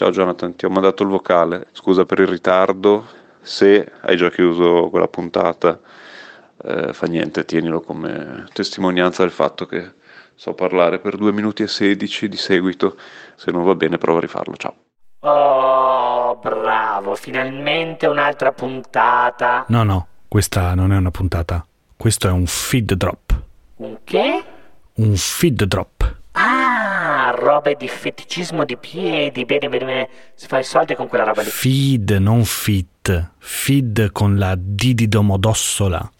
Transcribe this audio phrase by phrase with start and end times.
[0.00, 1.66] Ciao Jonathan, ti ho mandato il vocale.
[1.72, 3.04] Scusa per il ritardo.
[3.42, 5.78] Se hai già chiuso quella puntata,
[6.64, 9.92] eh, fa niente, tienilo come testimonianza del fatto che
[10.34, 12.96] so parlare per 2 minuti e 16 di seguito.
[13.34, 14.56] Se non va bene, prova a rifarlo.
[14.56, 14.74] Ciao.
[15.18, 19.66] Oh, bravo, finalmente un'altra puntata.
[19.68, 21.62] No, no, questa non è una puntata.
[21.94, 23.42] Questo è un feed drop.
[23.76, 24.44] Un che?
[24.94, 26.19] Un feed drop.
[27.30, 29.44] Ah, robe di feticismo di piedi.
[29.44, 30.08] Bene, bene, bene.
[30.34, 31.48] Si fa i soldi con quella roba lì.
[31.48, 33.32] Feed, non fit.
[33.38, 36.10] Feed con la D di Domodossola.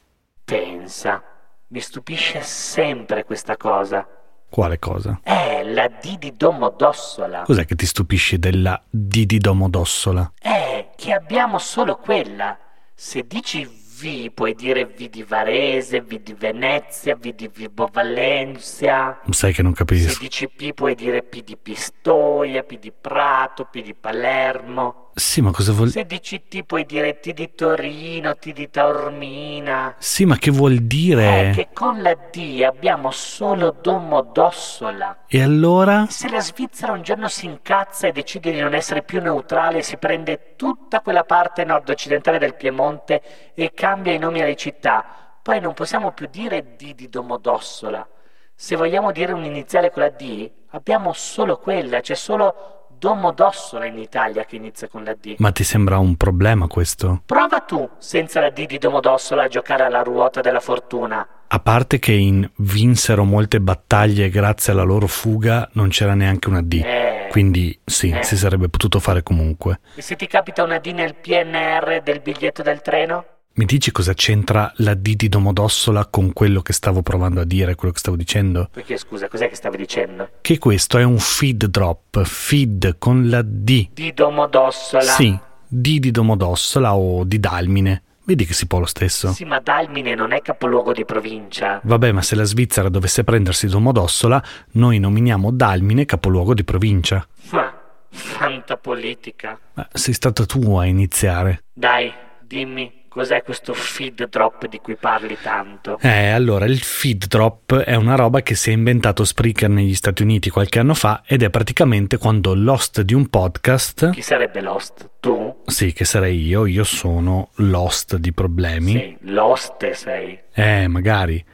[0.45, 1.23] Pensa,
[1.69, 4.07] mi stupisce sempre questa cosa.
[4.49, 5.21] Quale cosa?
[5.25, 7.43] Eh, la D di Domodossola.
[7.43, 10.33] Cos'è che ti stupisce della D di Domodossola?
[10.41, 12.57] Eh, che abbiamo solo quella.
[12.95, 13.69] Se dici
[14.01, 19.21] V puoi dire V di Varese, V di Venezia, V di Vibo Valencia.
[19.29, 20.19] Sai che non Se capisco.
[20.19, 25.10] dici P puoi dire P di Pistoia, P di Prato, P di Palermo.
[25.13, 29.97] Sì, ma cosa vuol Se dici T puoi dire T di Torino, T di Taormina.
[29.99, 31.53] Sì, ma che vuol È dire?
[31.55, 35.25] che con la D abbiamo solo Domodossola.
[35.27, 36.07] E allora?
[36.09, 39.83] Se la Svizzera un giorno si incazza e decide di non essere più neutrale e
[39.83, 45.05] si prende tutta quella parte nord-occidentale del Piemonte e cambia i nomi alle città,
[45.43, 48.07] poi non possiamo più dire D di Domodossola.
[48.55, 53.97] Se vogliamo dire un iniziale con la D, abbiamo solo quella, c'è solo Domodossola in
[53.97, 55.37] Italia che inizia con la D.
[55.39, 57.23] Ma ti sembra un problema questo?
[57.25, 61.27] Prova tu, senza la D di Domodossola, a giocare alla ruota della fortuna.
[61.49, 66.61] A parte che in vinsero molte battaglie grazie alla loro fuga, non c'era neanche una
[66.61, 66.75] D.
[66.85, 68.23] Eh, Quindi sì, Eh.
[68.23, 69.81] si sarebbe potuto fare comunque.
[69.95, 73.25] e se ti capita una D nel PNR del biglietto del treno?
[73.61, 77.75] Mi dici cosa c'entra la D di Domodossola con quello che stavo provando a dire,
[77.75, 78.71] quello che stavo dicendo?
[78.73, 80.31] Perché scusa, cos'è che stavi dicendo?
[80.41, 83.91] Che questo è un feed drop, feed con la D.
[83.93, 85.03] Di Domodossola.
[85.03, 85.39] Sì,
[85.69, 88.03] D di Domodossola o di Dalmine.
[88.25, 89.31] Vedi che si può lo stesso.
[89.35, 91.83] Sì, ma Dalmine non è capoluogo di provincia.
[91.85, 94.43] Vabbè, ma se la Svizzera dovesse prendersi Domodossola,
[94.73, 97.29] noi nominiamo Dalmine capoluogo di provincia.
[97.51, 97.79] Ma,
[98.09, 99.61] fanta politica.
[99.75, 101.65] Ma sei stata tu a iniziare.
[101.75, 102.11] Dai,
[102.43, 105.99] dimmi, cos'è questo feed drop di cui parli tanto?
[106.01, 110.23] Eh, allora, il feed drop è una roba che si è inventato Spreaker negli Stati
[110.23, 115.11] Uniti qualche anno fa ed è praticamente quando l'host di un podcast, Chi sarebbe Lost?
[115.21, 115.63] Tu?
[115.67, 118.93] sì, che sarei io, io sono l'host di problemi.
[118.93, 120.39] Sì, Lost sei.
[120.55, 121.45] Eh, magari.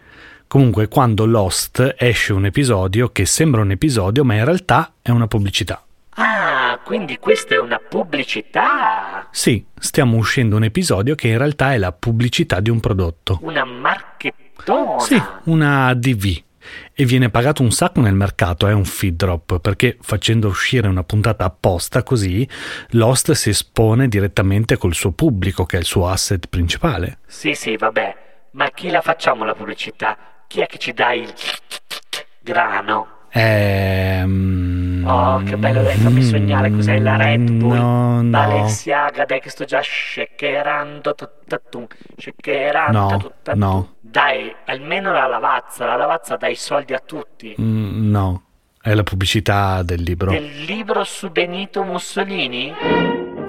[0.47, 5.27] Comunque, quando Lost esce un episodio che sembra un episodio, ma in realtà è una
[5.27, 5.83] pubblicità.
[6.19, 9.29] Ah, quindi questa è una pubblicità.
[9.31, 13.39] Sì, stiamo uscendo un episodio che in realtà è la pubblicità di un prodotto.
[13.43, 15.01] Una marchettona.
[15.01, 16.45] Sì, una ADV.
[16.93, 21.05] E viene pagato un sacco nel mercato, è un feed drop, perché facendo uscire una
[21.05, 22.49] puntata apposta così,
[22.91, 27.19] l'host si espone direttamente col suo pubblico, che è il suo asset principale.
[27.27, 28.17] Sì, sì, vabbè.
[28.53, 30.17] Ma chi la facciamo la pubblicità?
[30.47, 31.33] Chi è che ci dà il
[32.41, 33.09] grano?
[33.31, 34.76] Ehm...
[35.09, 37.77] Oh, che bello, dai, fammi sognare cos'è la Red Bull.
[37.77, 38.29] No, no.
[38.31, 41.87] Balenciaga, dai che sto già shakerando, tutatum,
[42.17, 43.59] shakerando, No, tutatum.
[43.59, 43.95] no.
[44.01, 47.55] Dai, almeno la lavazza, la lavazza dà i soldi a tutti.
[47.61, 48.43] Mm, no,
[48.81, 50.31] è la pubblicità del libro.
[50.31, 52.73] Del libro su Benito Mussolini?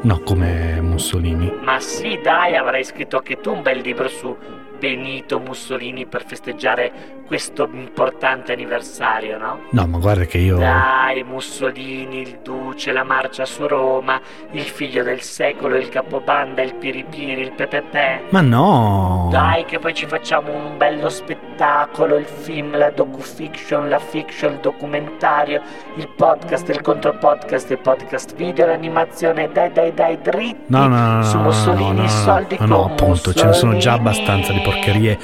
[0.01, 1.51] No, come Mussolini.
[1.63, 4.35] Ma sì, dai, avrai scritto anche tu un bel libro su
[4.77, 9.59] Benito Mussolini per festeggiare questo importante anniversario, no?
[9.71, 10.57] No, ma guarda che io...
[10.57, 14.19] Dai, Mussolini, il Duce, la marcia su Roma,
[14.51, 18.23] il figlio del secolo, il capobanda, il piripiri, il pepepe.
[18.29, 19.27] Ma no!
[19.29, 24.59] Dai, che poi ci facciamo un bello spettacolo, il film, la docufiction, la fiction, il
[24.59, 25.61] documentario,
[25.95, 29.51] il podcast, il contropodcast, il podcast video, l'animazione.
[29.51, 33.33] Dai, dai, dai, dritti No, no, no, su Mussolini, no, no, soldi no, no, appunto,
[33.33, 34.07] ce ne sono già Mussolini.
[34.07, 35.17] abbastanza di porcherie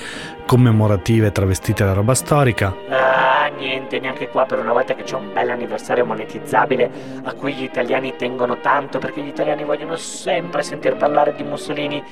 [0.45, 2.75] commemorative travestite da roba storica.
[2.89, 6.89] Ah, niente, neanche qua per una volta che c'è un bel anniversario monetizzabile
[7.23, 12.03] a cui gli italiani tengono tanto perché gli italiani vogliono sempre sentir parlare di Mussolini.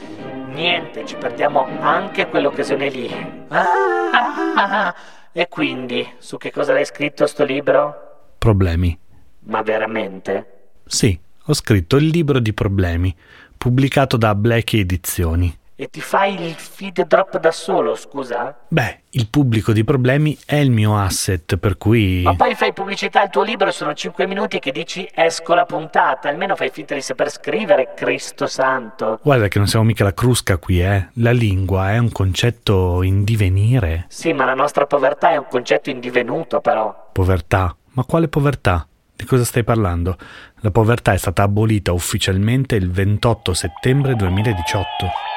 [0.53, 3.09] Niente, ci perdiamo anche quell'occasione lì.
[3.49, 4.93] Ah,
[5.31, 8.33] e quindi, su che cosa l'hai scritto sto libro?
[8.37, 8.97] Problemi.
[9.43, 10.73] Ma veramente?
[10.85, 13.15] Sì, ho scritto il libro di problemi,
[13.57, 15.57] pubblicato da Blackie Edizioni.
[15.81, 18.55] E ti fai il feed drop da solo, scusa?
[18.67, 22.21] Beh, il pubblico di problemi è il mio asset, per cui...
[22.21, 26.29] Ma poi fai pubblicità al tuo libro sono 5 minuti che dici esco la puntata,
[26.29, 29.17] almeno fai finta di saper scrivere, Cristo santo.
[29.23, 31.07] Guarda che non siamo mica la crusca qui, eh.
[31.13, 34.05] La lingua è un concetto in divenire.
[34.07, 37.09] Sì, ma la nostra povertà è un concetto indivenuto, però.
[37.11, 37.75] Povertà.
[37.93, 38.87] Ma quale povertà?
[39.15, 40.15] Di cosa stai parlando?
[40.57, 45.29] La povertà è stata abolita ufficialmente il 28 settembre 2018.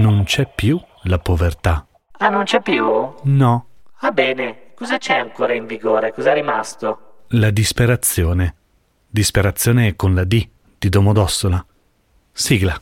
[0.00, 1.86] Non c'è più la povertà.
[2.12, 2.84] Ah, non c'è più?
[3.24, 3.66] No.
[4.00, 4.72] Va bene.
[4.74, 6.14] Cosa c'è ancora in vigore?
[6.14, 7.24] Cos'è rimasto?
[7.32, 8.54] La disperazione.
[9.06, 10.48] Disperazione con la D
[10.78, 11.62] di Domodossola.
[12.32, 12.80] Sigla.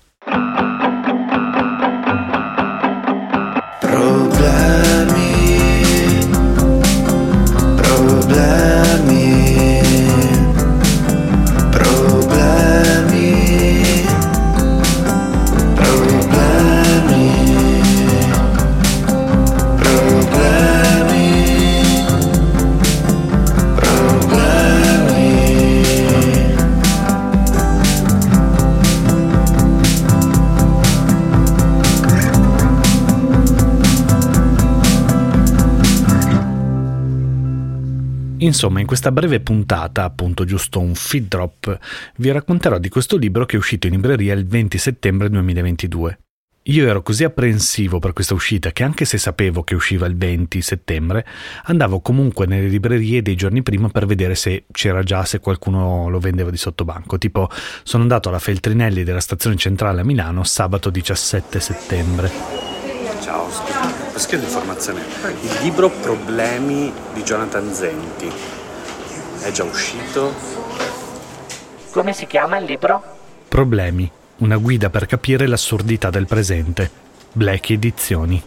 [38.58, 41.78] Insomma, in questa breve puntata, appunto giusto un feed drop,
[42.16, 46.18] vi racconterò di questo libro che è uscito in libreria il 20 settembre 2022.
[46.64, 50.60] Io ero così apprensivo per questa uscita che anche se sapevo che usciva il 20
[50.60, 51.24] settembre,
[51.66, 56.18] andavo comunque nelle librerie dei giorni prima per vedere se c'era già, se qualcuno lo
[56.18, 57.16] vendeva di sottobanco.
[57.16, 57.48] Tipo,
[57.84, 62.28] sono andato alla Feltrinelli della stazione centrale a Milano sabato 17 settembre.
[63.20, 63.48] Ciao,
[64.18, 65.04] scusa, posso chiedere informazione?
[65.42, 68.30] Il libro Problemi di Jonathan Zenti
[69.42, 70.34] è già uscito?
[71.92, 73.02] Come si chiama il libro?
[73.46, 77.06] Problemi una guida per capire l'assurdità del presente.
[77.32, 78.42] Black Edizioni.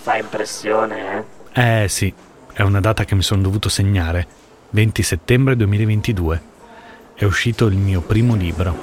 [0.00, 1.82] Fa impressione, eh?
[1.84, 2.12] Eh sì,
[2.52, 4.26] è una data che mi sono dovuto segnare.
[4.70, 6.42] 20 settembre 2022.
[7.14, 8.76] È uscito il mio primo libro.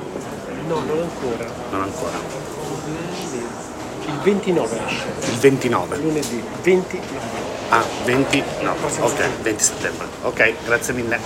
[0.68, 1.46] No, non ancora.
[1.72, 2.35] Non ancora.
[4.26, 5.08] Il 29 esce.
[5.34, 5.98] Il 29.
[5.98, 6.44] Lunedì.
[6.64, 7.00] 20.
[7.70, 8.44] Ah, 20.
[8.64, 10.08] No, ok, 20 settembre.
[10.24, 11.20] Ok, grazie mille.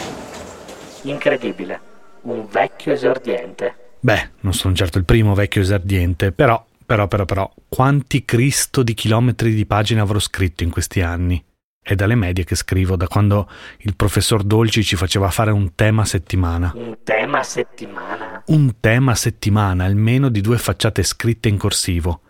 [1.04, 1.80] Incredibile
[2.24, 3.94] un vecchio esordiente.
[4.02, 8.94] Beh, non sono certo il primo vecchio esordiente, però, però, però, però, quanti Cristo di
[8.94, 11.42] chilometri di pagine avrò scritto in questi anni?
[11.82, 13.50] È dalle medie che scrivo, da quando
[13.80, 16.74] il professor Dolci ci faceva fare un tema a settimana.
[16.76, 18.44] Un tema a settimana?
[18.48, 22.24] Un tema a settimana, almeno di due facciate scritte in corsivo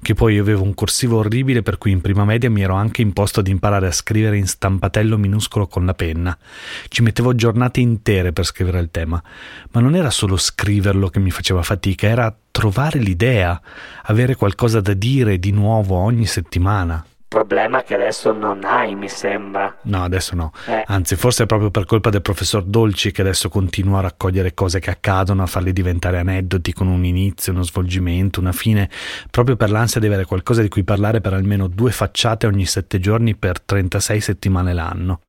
[0.00, 3.40] che poi avevo un corsivo orribile per cui in prima media mi ero anche imposto
[3.40, 6.36] ad imparare a scrivere in stampatello minuscolo con la penna.
[6.88, 9.22] Ci mettevo giornate intere per scrivere il tema,
[9.72, 13.60] ma non era solo scriverlo che mi faceva fatica, era trovare l'idea,
[14.04, 17.04] avere qualcosa da dire di nuovo ogni settimana.
[17.30, 19.78] Problema che adesso non hai, mi sembra.
[19.82, 20.50] No, adesso no.
[20.66, 20.82] Eh.
[20.88, 24.80] Anzi, forse è proprio per colpa del professor Dolci che adesso continua a raccogliere cose
[24.80, 28.90] che accadono, a farle diventare aneddoti con un inizio, uno svolgimento, una fine,
[29.30, 32.98] proprio per l'ansia di avere qualcosa di cui parlare per almeno due facciate ogni sette
[32.98, 35.20] giorni per 36 settimane l'anno.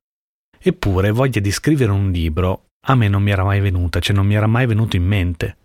[0.60, 4.26] Eppure voglia di scrivere un libro a me non mi era mai venuta, cioè non
[4.26, 5.56] mi era mai venuto in mente.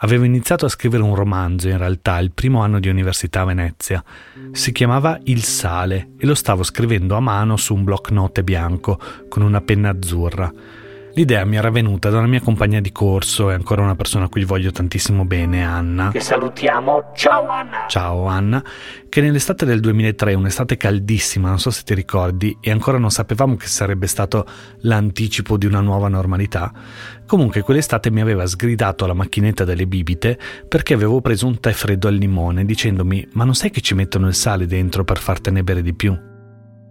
[0.00, 4.04] Avevo iniziato a scrivere un romanzo in realtà il primo anno di università a Venezia.
[4.52, 9.00] Si chiamava Il sale e lo stavo scrivendo a mano su un block note bianco
[9.28, 10.52] con una penna azzurra.
[11.16, 14.28] L'idea mi era venuta da una mia compagna di corso e ancora una persona a
[14.28, 16.10] cui voglio tantissimo bene, Anna.
[16.10, 17.12] Che salutiamo.
[17.14, 17.86] Ciao Anna!
[17.88, 18.62] Ciao Anna,
[19.08, 23.56] che nell'estate del 2003, un'estate caldissima, non so se ti ricordi, e ancora non sapevamo
[23.56, 24.44] che sarebbe stato
[24.80, 26.70] l'anticipo di una nuova normalità,
[27.26, 32.08] comunque quell'estate mi aveva sgridato la macchinetta delle bibite perché avevo preso un tè freddo
[32.08, 35.80] al limone dicendomi ma non sai che ci mettono il sale dentro per fartene bere
[35.80, 36.34] di più?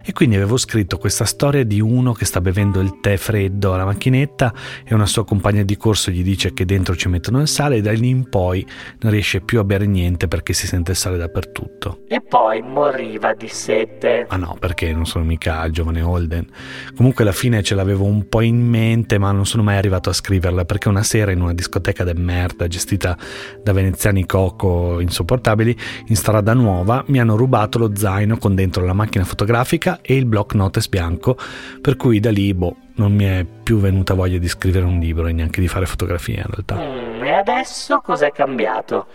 [0.08, 3.84] E quindi avevo scritto questa storia di uno che sta bevendo il tè freddo alla
[3.84, 7.74] macchinetta e una sua compagna di corso gli dice che dentro ci mettono il sale
[7.74, 8.64] e da lì in poi
[9.00, 12.04] non riesce più a bere niente perché si sente il sale dappertutto.
[12.06, 14.28] E poi moriva di sete.
[14.30, 16.46] Ma no, perché non sono mica il giovane Holden.
[16.94, 20.12] Comunque alla fine ce l'avevo un po' in mente ma non sono mai arrivato a
[20.12, 23.18] scriverla perché una sera in una discoteca de merda gestita
[23.60, 28.92] da veneziani coco insopportabili in strada nuova mi hanno rubato lo zaino con dentro la
[28.92, 31.36] macchina fotografica e il block notes bianco,
[31.80, 35.26] per cui da lì, boh, non mi è più venuta voglia di scrivere un libro
[35.26, 36.76] e neanche di fare fotografie in realtà.
[36.76, 39.06] Mm, e adesso cos'è cambiato?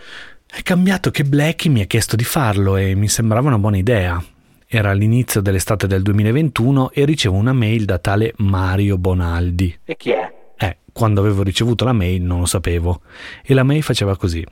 [0.46, 4.22] È cambiato che Blackie mi ha chiesto di farlo e mi sembrava una buona idea.
[4.66, 9.80] Era all'inizio dell'estate del 2021 e ricevo una mail da tale Mario Bonaldi.
[9.84, 10.32] E chi è?
[10.56, 13.00] Eh, quando avevo ricevuto la mail non lo sapevo.
[13.42, 14.44] E la mail faceva così.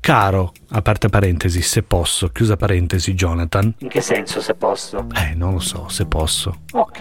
[0.00, 3.74] Caro, aperta parentesi, se posso, chiusa parentesi, Jonathan.
[3.78, 5.06] In che senso se posso?
[5.14, 6.62] Eh, non lo so, se posso.
[6.72, 7.00] Ok.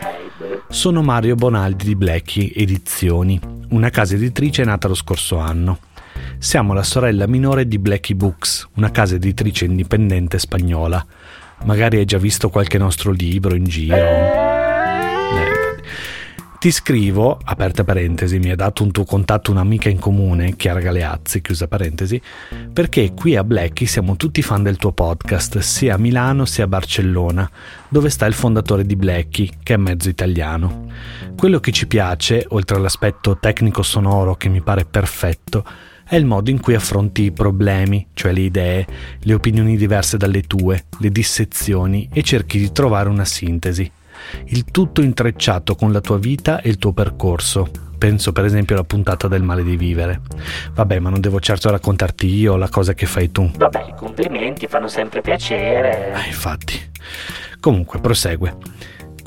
[0.67, 3.39] Sono Mario Bonaldi di Blackie Edizioni,
[3.69, 5.79] una casa editrice nata lo scorso anno.
[6.39, 11.03] Siamo la sorella minore di Blackie Books, una casa editrice indipendente spagnola.
[11.63, 14.48] Magari hai già visto qualche nostro libro in giro.
[16.59, 21.39] Ti scrivo, aperta parentesi, mi ha dato un tuo contatto un'amica in comune, Chiara Galeazzi,
[21.39, 22.21] chiusa parentesi,
[22.73, 26.67] perché qui a Blackie siamo tutti fan del tuo podcast, sia a Milano sia a
[26.67, 27.49] Barcellona,
[27.87, 30.87] dove sta il fondatore di Blackie, che è mezzo italiano.
[31.37, 35.63] Quello che ci piace, oltre all'aspetto tecnico sonoro che mi pare perfetto,
[36.03, 38.87] è il modo in cui affronti i problemi, cioè le idee,
[39.17, 43.89] le opinioni diverse dalle tue, le dissezioni e cerchi di trovare una sintesi
[44.45, 47.69] il tutto intrecciato con la tua vita e il tuo percorso.
[47.97, 50.21] Penso per esempio alla puntata del male di vivere.
[50.73, 53.51] Vabbè, ma non devo certo raccontarti io la cosa che fai tu.
[53.57, 56.13] Vabbè, i complimenti fanno sempre piacere.
[56.13, 56.79] Ah, infatti.
[57.59, 58.55] Comunque, prosegue.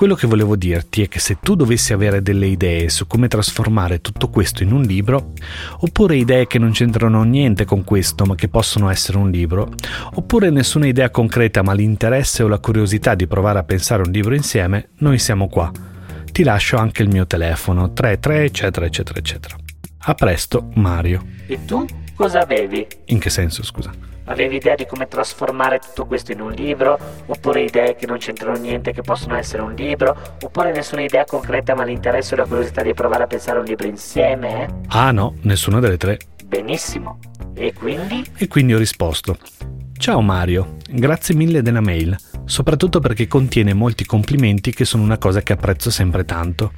[0.03, 4.01] Quello che volevo dirti è che se tu dovessi avere delle idee su come trasformare
[4.01, 5.31] tutto questo in un libro,
[5.79, 9.73] oppure idee che non c'entrano niente con questo ma che possono essere un libro,
[10.15, 14.35] oppure nessuna idea concreta ma l'interesse o la curiosità di provare a pensare un libro
[14.35, 15.71] insieme, noi siamo qua.
[16.33, 19.57] Ti lascio anche il mio telefono 33 eccetera eccetera eccetera.
[19.99, 21.25] A presto, Mario.
[21.47, 22.85] E tu cosa avevi?
[23.05, 24.12] In che senso, scusa?
[24.33, 26.99] Avevi idea di come trasformare tutto questo in un libro?
[27.27, 30.17] Oppure idee che non c'entrano niente che possono essere un libro?
[30.41, 33.87] Oppure nessuna idea concreta ma l'interesse o la curiosità di provare a pensare un libro
[33.87, 34.85] insieme?
[34.89, 36.17] Ah no, nessuna delle tre.
[36.47, 37.19] Benissimo.
[37.55, 38.25] E quindi?
[38.39, 39.37] E quindi ho risposto.
[40.03, 45.43] Ciao Mario, grazie mille della mail, soprattutto perché contiene molti complimenti che sono una cosa
[45.43, 46.73] che apprezzo sempre tanto.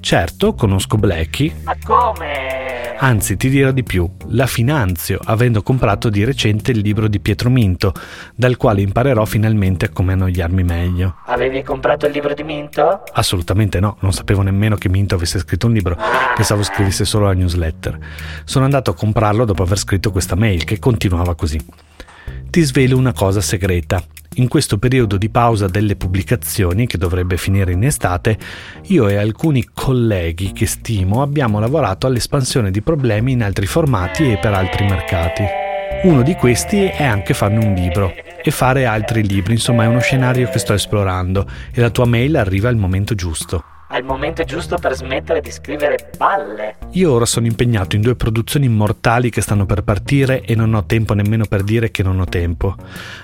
[0.00, 1.60] Certo, conosco Blackie.
[1.64, 2.94] Ma come?
[2.98, 7.48] Anzi, ti dirò di più, la finanzio avendo comprato di recente il libro di Pietro
[7.48, 7.94] Minto,
[8.34, 11.16] dal quale imparerò finalmente come annoiarmi meglio.
[11.24, 13.02] Avevi comprato il libro di Minto?
[13.14, 15.96] Assolutamente no, non sapevo nemmeno che Minto avesse scritto un libro,
[16.34, 17.98] pensavo scrivesse solo la newsletter.
[18.44, 21.58] Sono andato a comprarlo dopo aver scritto questa mail che continuava così.
[22.58, 24.02] Ti svelo una cosa segreta.
[24.34, 28.36] In questo periodo di pausa delle pubblicazioni, che dovrebbe finire in estate,
[28.86, 34.38] io e alcuni colleghi che stimo abbiamo lavorato all'espansione di problemi in altri formati e
[34.38, 35.44] per altri mercati.
[36.02, 38.12] Uno di questi è anche farne un libro
[38.42, 42.38] e fare altri libri, insomma è uno scenario che sto esplorando e la tua mail
[42.38, 46.76] arriva al momento giusto al momento giusto per smettere di scrivere balle.
[46.92, 50.84] Io ora sono impegnato in due produzioni immortali che stanno per partire e non ho
[50.84, 52.74] tempo nemmeno per dire che non ho tempo.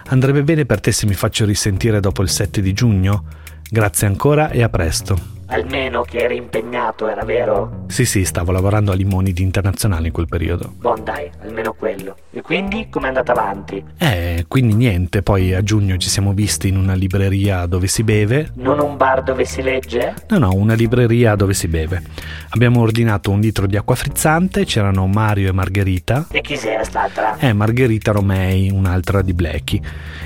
[0.09, 3.25] Andrebbe bene per te se mi faccio risentire dopo il 7 di giugno?
[3.69, 5.33] Grazie ancora e a presto.
[5.47, 7.85] Almeno che eri impegnato, era vero?
[7.89, 10.73] Sì, sì, stavo lavorando a Limoni di internazionale in quel periodo.
[10.77, 12.17] Buon dai, almeno quello.
[12.37, 13.81] E quindi com'è andata avanti?
[13.97, 18.51] Eh, quindi niente, poi a giugno ci siamo visti in una libreria dove si beve.
[18.55, 20.15] Non un bar dove si legge?
[20.31, 22.03] No, no, una libreria dove si beve.
[22.49, 26.27] Abbiamo ordinato un litro di acqua frizzante, c'erano Mario e Margherita.
[26.33, 27.39] E chi sei stata?
[27.39, 29.81] Eh, Margherita Romei, un'altra di Blackie.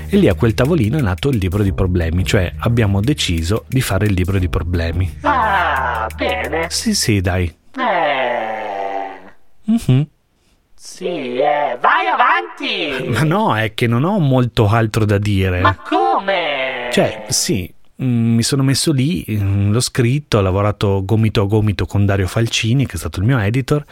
[0.07, 3.81] E lì a quel tavolino è nato il libro di problemi, cioè abbiamo deciso di
[3.81, 5.17] fare il libro di problemi.
[5.21, 6.65] Ah, bene.
[6.69, 7.55] Sì, sì, dai.
[7.77, 8.57] Eh.
[9.65, 10.07] Mhm.
[10.81, 11.77] Sì, eh.
[11.81, 13.09] Vai avanti!
[13.09, 15.59] Ma no, è che non ho molto altro da dire.
[15.59, 16.87] Ma come?
[16.89, 17.69] Cioè, sì,
[18.01, 22.27] mm, mi sono messo lì, mm, l'ho scritto, ho lavorato gomito a gomito con Dario
[22.27, 23.83] Falcini, che è stato il mio editor.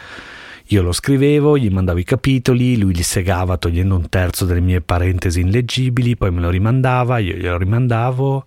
[0.68, 4.80] Io lo scrivevo, gli mandavo i capitoli, lui li segava togliendo un terzo delle mie
[4.80, 8.46] parentesi illeggibili, poi me lo rimandava, io glielo rimandavo.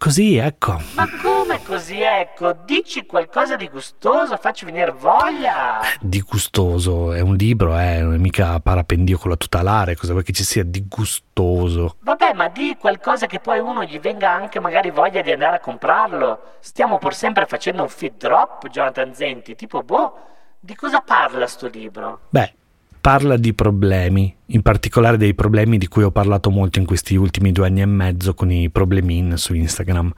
[0.00, 0.80] Così, ecco.
[0.94, 2.56] Ma come così, ecco?
[2.64, 5.80] Dici qualcosa di gustoso, facci venire voglia!
[6.00, 10.24] Di gustoso, è un libro, eh, non è mica parapendio con la tutelare, cosa vuoi
[10.24, 11.96] che ci sia di gustoso?
[12.00, 15.60] Vabbè, ma di qualcosa che poi uno gli venga anche magari voglia di andare a
[15.60, 16.54] comprarlo.
[16.60, 20.14] Stiamo pur sempre facendo un feed drop, Jonathan Zenti, tipo, boh,
[20.58, 22.20] di cosa parla sto libro?
[22.30, 22.54] Beh,
[23.00, 27.50] parla di problemi, in particolare dei problemi di cui ho parlato molto in questi ultimi
[27.50, 30.12] due anni e mezzo con i problemin su Instagram.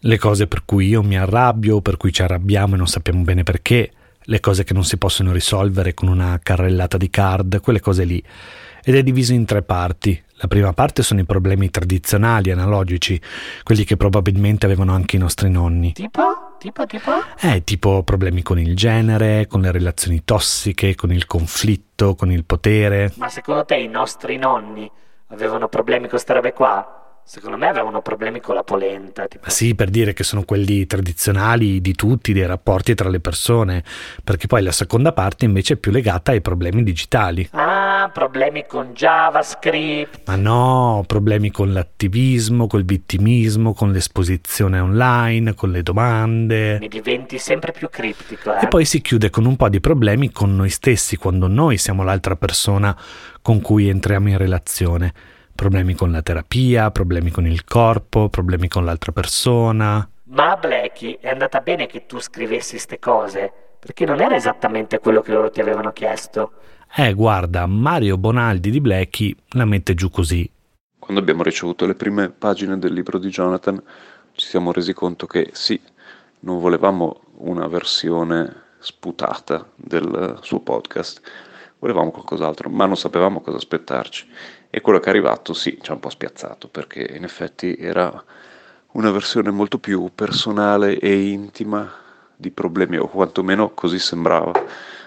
[0.00, 3.42] Le cose per cui io mi arrabbio, per cui ci arrabbiamo e non sappiamo bene
[3.44, 3.90] perché,
[4.26, 8.22] le cose che non si possono risolvere con una carrellata di card, quelle cose lì.
[8.82, 10.20] Ed è diviso in tre parti.
[10.44, 13.18] La prima parte sono i problemi tradizionali, analogici,
[13.62, 15.92] quelli che probabilmente avevano anche i nostri nonni.
[15.92, 16.56] Tipo?
[16.58, 17.12] Tipo, tipo?
[17.40, 22.44] Eh, tipo problemi con il genere, con le relazioni tossiche, con il conflitto, con il
[22.44, 23.10] potere.
[23.16, 24.90] Ma secondo te i nostri nonni
[25.28, 27.03] avevano problemi con queste robe qua?
[27.26, 29.26] Secondo me avevano problemi con la polenta.
[29.26, 29.48] Tipo.
[29.48, 33.82] Sì, per dire che sono quelli tradizionali di tutti, dei rapporti tra le persone,
[34.22, 37.48] perché poi la seconda parte invece è più legata ai problemi digitali.
[37.52, 40.20] Ah, problemi con JavaScript.
[40.26, 46.76] Ma no, problemi con l'attivismo, col vittimismo, con l'esposizione online, con le domande.
[46.78, 48.54] Mi diventi sempre più criptico.
[48.54, 48.64] Eh?
[48.64, 52.02] E poi si chiude con un po' di problemi con noi stessi, quando noi siamo
[52.02, 52.94] l'altra persona
[53.40, 58.84] con cui entriamo in relazione problemi con la terapia, problemi con il corpo, problemi con
[58.84, 60.08] l'altra persona.
[60.24, 64.98] Ma a Blackie è andata bene che tu scrivessi queste cose, perché non era esattamente
[64.98, 66.52] quello che loro ti avevano chiesto.
[66.96, 70.50] Eh, guarda, Mario Bonaldi di Blackie la mette giù così.
[70.98, 73.82] Quando abbiamo ricevuto le prime pagine del libro di Jonathan,
[74.32, 75.80] ci siamo resi conto che sì,
[76.40, 81.20] non volevamo una versione sputata del suo podcast,
[81.84, 84.26] volevamo qualcos'altro, ma non sapevamo cosa aspettarci.
[84.70, 88.24] E quello che è arrivato, sì, ci ha un po' spiazzato, perché in effetti era
[88.92, 91.92] una versione molto più personale e intima
[92.34, 94.52] di problemi, o quantomeno così sembrava,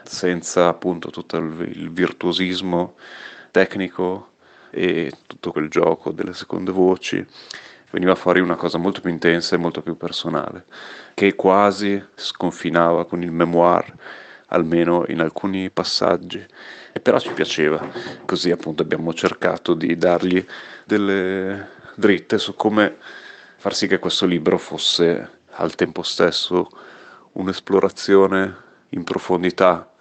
[0.04, 2.96] senza appunto tutto il virtuosismo
[3.50, 4.34] tecnico
[4.70, 7.26] e tutto quel gioco delle seconde voci.
[7.90, 10.66] Veniva fuori una cosa molto più intensa e molto più personale,
[11.16, 13.96] che quasi sconfinava con il memoir
[14.48, 16.44] almeno in alcuni passaggi,
[16.92, 17.86] e però ci piaceva,
[18.26, 20.44] così appunto abbiamo cercato di dargli
[20.86, 22.98] delle dritte su come
[23.58, 26.70] far sì che questo libro fosse al tempo stesso
[27.34, 28.56] un'esplorazione
[28.90, 29.92] in profondità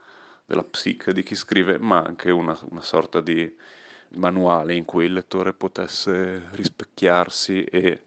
[0.44, 3.56] della psiche di chi scrive, ma anche una, una sorta di
[4.10, 8.02] manuale in cui il lettore potesse rispecchiarsi e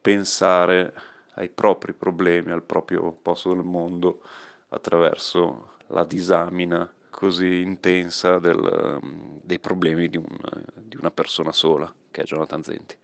[0.00, 0.94] pensare
[1.34, 4.22] ai propri problemi, al proprio posto nel mondo
[4.70, 8.98] attraverso la disamina così intensa del,
[9.42, 10.26] dei problemi di, un,
[10.74, 12.96] di, una persona sola, che è Jonathan Zenti.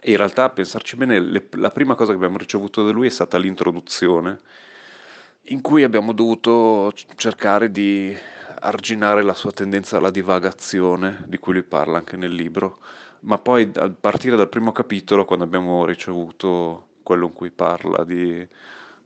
[0.00, 3.06] E in realtà, a pensarci bene, le, la prima cosa che abbiamo ricevuto da lui
[3.06, 4.38] è stata l'introduzione,
[5.44, 8.16] in cui abbiamo dovuto cercare di
[8.62, 12.78] arginare la sua tendenza alla divagazione, di cui lui parla anche nel libro,
[13.20, 18.46] ma poi a partire dal primo capitolo, quando abbiamo ricevuto quello in cui parla di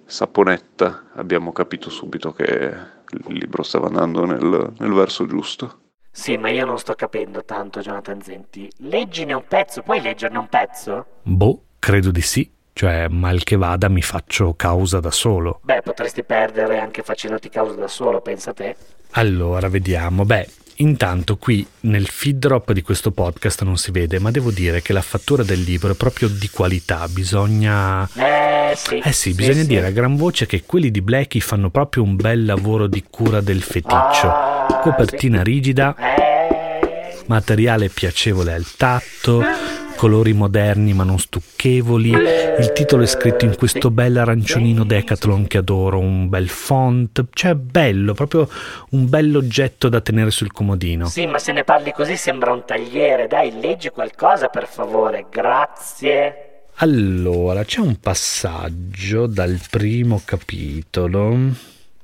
[0.06, 5.80] saponetta abbiamo capito subito che il libro stava andando nel, nel verso giusto.
[6.10, 8.70] Sì, ma io non sto capendo tanto, Jonathan Zenti.
[8.78, 11.06] Leggine un pezzo, puoi leggerne un pezzo?
[11.22, 12.52] Boh, credo di sì.
[12.72, 15.60] Cioè, mal che vada, mi faccio causa da solo.
[15.62, 18.76] Beh, potresti perdere anche facendoti causa da solo, pensa te.
[19.12, 20.24] Allora, vediamo.
[20.24, 24.82] Beh, Intanto qui nel feed drop di questo podcast non si vede, ma devo dire
[24.82, 28.08] che la fattura del libro è proprio di qualità, bisogna...
[28.14, 29.86] Eh sì, eh sì bisogna sì, dire sì.
[29.86, 33.62] a gran voce che quelli di Blackie fanno proprio un bel lavoro di cura del
[33.62, 34.28] feticcio.
[34.28, 37.22] Ah, Copertina rigida, Eh...
[37.26, 39.42] materiale piacevole al tatto,
[39.96, 42.10] colori moderni ma non stucchevoli.
[42.10, 47.54] Il titolo è scritto in questo bel aranciolino Decathlon che adoro, un bel font, cioè
[47.54, 48.48] bello, proprio
[48.90, 51.06] un bell'oggetto da tenere sul comodino.
[51.06, 53.26] Sì, ma se ne parli così sembra un tagliere.
[53.26, 56.68] Dai, leggi qualcosa per favore, grazie.
[56.78, 61.36] Allora, c'è un passaggio dal primo capitolo.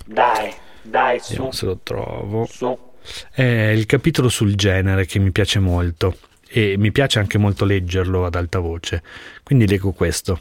[0.07, 1.31] Dai, dai, su.
[1.31, 2.47] Vediamo se lo trovo.
[2.49, 2.79] Su.
[3.33, 6.15] È il capitolo sul genere che mi piace molto
[6.53, 9.03] e mi piace anche molto leggerlo ad alta voce.
[9.45, 10.41] Quindi leggo questo.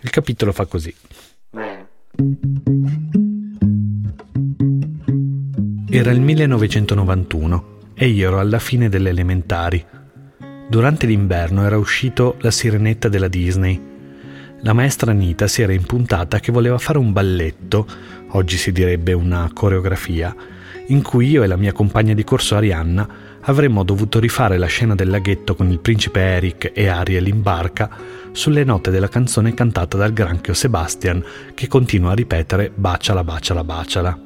[0.00, 0.94] Il capitolo fa così.
[5.90, 9.84] Era il 1991 e io ero alla fine delle elementari.
[10.68, 13.88] Durante l'inverno era uscito La Sirenetta della Disney.
[14.60, 17.86] La maestra Anita si era impuntata che voleva fare un balletto,
[18.28, 20.34] oggi si direbbe una coreografia,
[20.88, 24.94] in cui io e la mia compagna di corso Arianna avremmo dovuto rifare la scena
[24.94, 27.90] del laghetto con il principe Eric e Ariel in barca
[28.32, 31.24] sulle note della canzone cantata dal granchio Sebastian
[31.54, 34.18] che continua a ripetere baciala baciala baciala.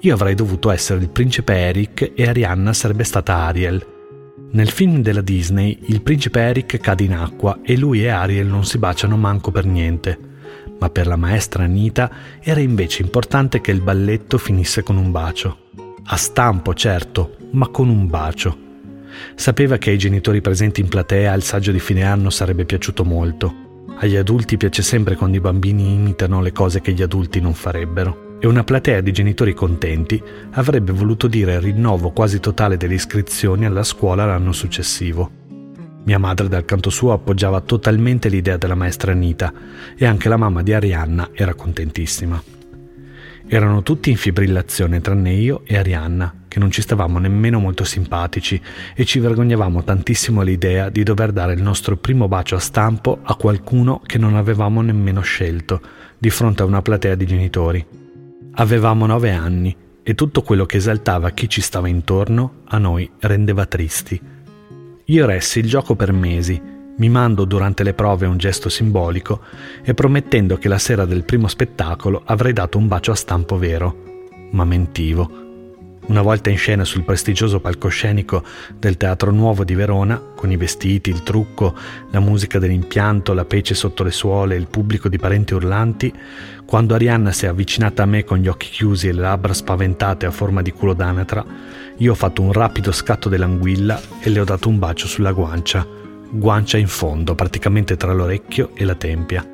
[0.00, 3.94] Io avrei dovuto essere il principe Eric e Arianna sarebbe stata Ariel.
[4.52, 8.64] Nel film della Disney il principe Eric cade in acqua e lui e Ariel non
[8.64, 10.18] si baciano manco per niente.
[10.78, 15.64] Ma per la maestra Anita era invece importante che il balletto finisse con un bacio.
[16.08, 18.64] A stampo, certo, ma con un bacio.
[19.34, 23.64] Sapeva che ai genitori presenti in platea il saggio di fine anno sarebbe piaciuto molto.
[23.98, 28.24] Agli adulti piace sempre quando i bambini imitano le cose che gli adulti non farebbero.
[28.38, 33.82] E una platea di genitori contenti avrebbe voluto dire rinnovo quasi totale delle iscrizioni alla
[33.82, 35.44] scuola l'anno successivo.
[36.04, 39.52] Mia madre dal canto suo appoggiava totalmente l'idea della maestra Anita
[39.96, 42.55] e anche la mamma di Arianna era contentissima.
[43.48, 48.60] Erano tutti in fibrillazione tranne io e Arianna, che non ci stavamo nemmeno molto simpatici
[48.92, 53.36] e ci vergognavamo tantissimo all'idea di dover dare il nostro primo bacio a stampo a
[53.36, 55.80] qualcuno che non avevamo nemmeno scelto,
[56.18, 57.86] di fronte a una platea di genitori.
[58.54, 63.64] Avevamo nove anni e tutto quello che esaltava chi ci stava intorno a noi rendeva
[63.66, 64.20] tristi.
[65.04, 66.60] Io ressi il gioco per mesi
[66.96, 69.40] mimando durante le prove un gesto simbolico
[69.82, 74.04] e promettendo che la sera del primo spettacolo avrei dato un bacio a stampo vero.
[74.52, 75.44] Ma mentivo.
[76.08, 78.44] Una volta in scena sul prestigioso palcoscenico
[78.78, 81.74] del Teatro Nuovo di Verona, con i vestiti, il trucco,
[82.12, 86.14] la musica dell'impianto, la pece sotto le suole e il pubblico di parenti urlanti,
[86.64, 90.26] quando Arianna si è avvicinata a me con gli occhi chiusi e le labbra spaventate
[90.26, 91.44] a forma di culo d'anatra,
[91.96, 96.04] io ho fatto un rapido scatto dell'anguilla e le ho dato un bacio sulla guancia
[96.30, 99.46] guancia in fondo, praticamente tra l'orecchio e la tempia.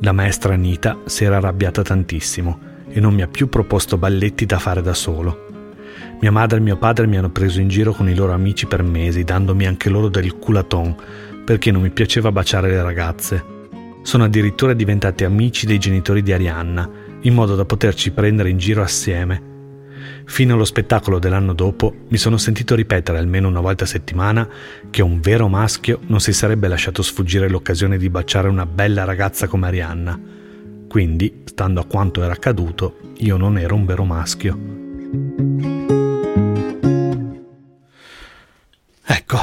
[0.00, 4.58] La maestra Anita si era arrabbiata tantissimo e non mi ha più proposto balletti da
[4.58, 5.46] fare da solo.
[6.20, 8.82] Mia madre e mio padre mi hanno preso in giro con i loro amici per
[8.82, 10.96] mesi, dandomi anche loro del culaton,
[11.44, 13.44] perché non mi piaceva baciare le ragazze.
[14.02, 16.88] Sono addirittura diventati amici dei genitori di Arianna,
[17.20, 19.56] in modo da poterci prendere in giro assieme
[20.28, 24.46] Fino allo spettacolo dell'anno dopo mi sono sentito ripetere almeno una volta a settimana
[24.90, 29.48] che un vero maschio non si sarebbe lasciato sfuggire l'occasione di baciare una bella ragazza
[29.48, 30.20] come Arianna.
[30.86, 34.58] Quindi, stando a quanto era accaduto, io non ero un vero maschio.
[39.04, 39.38] Ecco,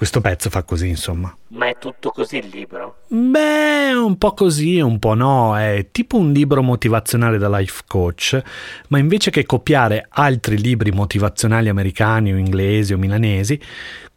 [0.00, 1.36] questo pezzo fa così, insomma.
[1.48, 3.00] Ma è tutto così il libro?
[3.08, 5.58] Beh, un po' così, un po' no.
[5.58, 8.42] È tipo un libro motivazionale da life coach,
[8.88, 13.60] ma invece che copiare altri libri motivazionali americani o inglesi o milanesi,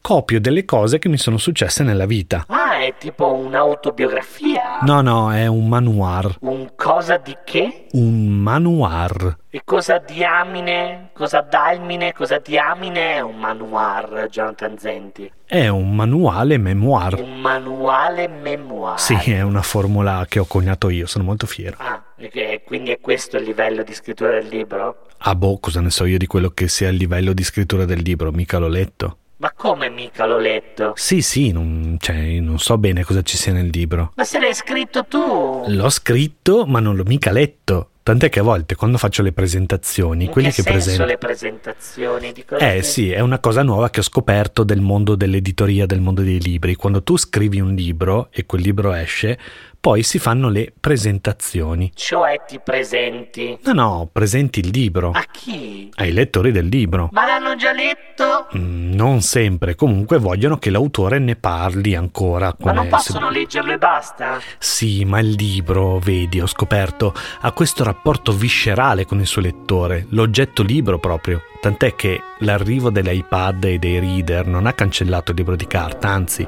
[0.03, 2.43] copio delle cose che mi sono successe nella vita.
[2.49, 4.79] Ah, è tipo un'autobiografia.
[4.81, 6.35] No, no, è un manuar.
[6.41, 7.85] Un cosa di che?
[7.93, 9.37] Un manuar.
[9.49, 15.31] E cosa diamine, cosa dalmine, cosa diamine è un manuar, Jonathan Zenti?
[15.45, 17.21] È un manuale memoir.
[17.21, 18.99] Un manuale memoir.
[18.99, 21.77] Sì, è una formula che ho coniato io, sono molto fiero.
[21.79, 25.07] Ah, e quindi è questo il livello di scrittura del libro?
[25.19, 28.01] Ah boh, cosa ne so io di quello che sia il livello di scrittura del
[28.01, 29.19] libro, mica l'ho letto.
[29.43, 30.93] Ma come mica l'ho letto?
[30.95, 34.13] Sì, sì, non, cioè, non so bene cosa ci sia nel libro.
[34.15, 35.65] Ma se l'hai scritto tu?
[35.67, 37.89] L'ho scritto, ma non l'ho mica letto.
[38.03, 41.09] Tant'è che a volte quando faccio le presentazioni, In quelli che, che presentano.
[41.09, 42.31] le presentazioni?
[42.31, 45.85] Di cosa Eh che- sì, è una cosa nuova che ho scoperto del mondo dell'editoria,
[45.85, 46.75] del mondo dei libri.
[46.75, 49.37] Quando tu scrivi un libro e quel libro esce,
[49.83, 51.91] poi si fanno le presentazioni.
[51.93, 53.57] Cioè ti presenti.
[53.65, 55.89] No, no, presenti il libro A chi?
[55.95, 57.09] ai lettori del libro.
[57.11, 58.47] Ma l'hanno già letto?
[58.57, 62.55] Mm, Non sempre, comunque vogliono che l'autore ne parli ancora.
[62.59, 64.39] Ma non possono se- leggerlo e basta?
[64.57, 70.05] Sì, ma il libro, vedi, ho scoperto, ha questo rapporto viscerale con il suo lettore,
[70.11, 71.41] l'oggetto libro proprio.
[71.59, 76.47] Tant'è che l'arrivo dell'iPad e dei reader non ha cancellato il libro di carta, anzi,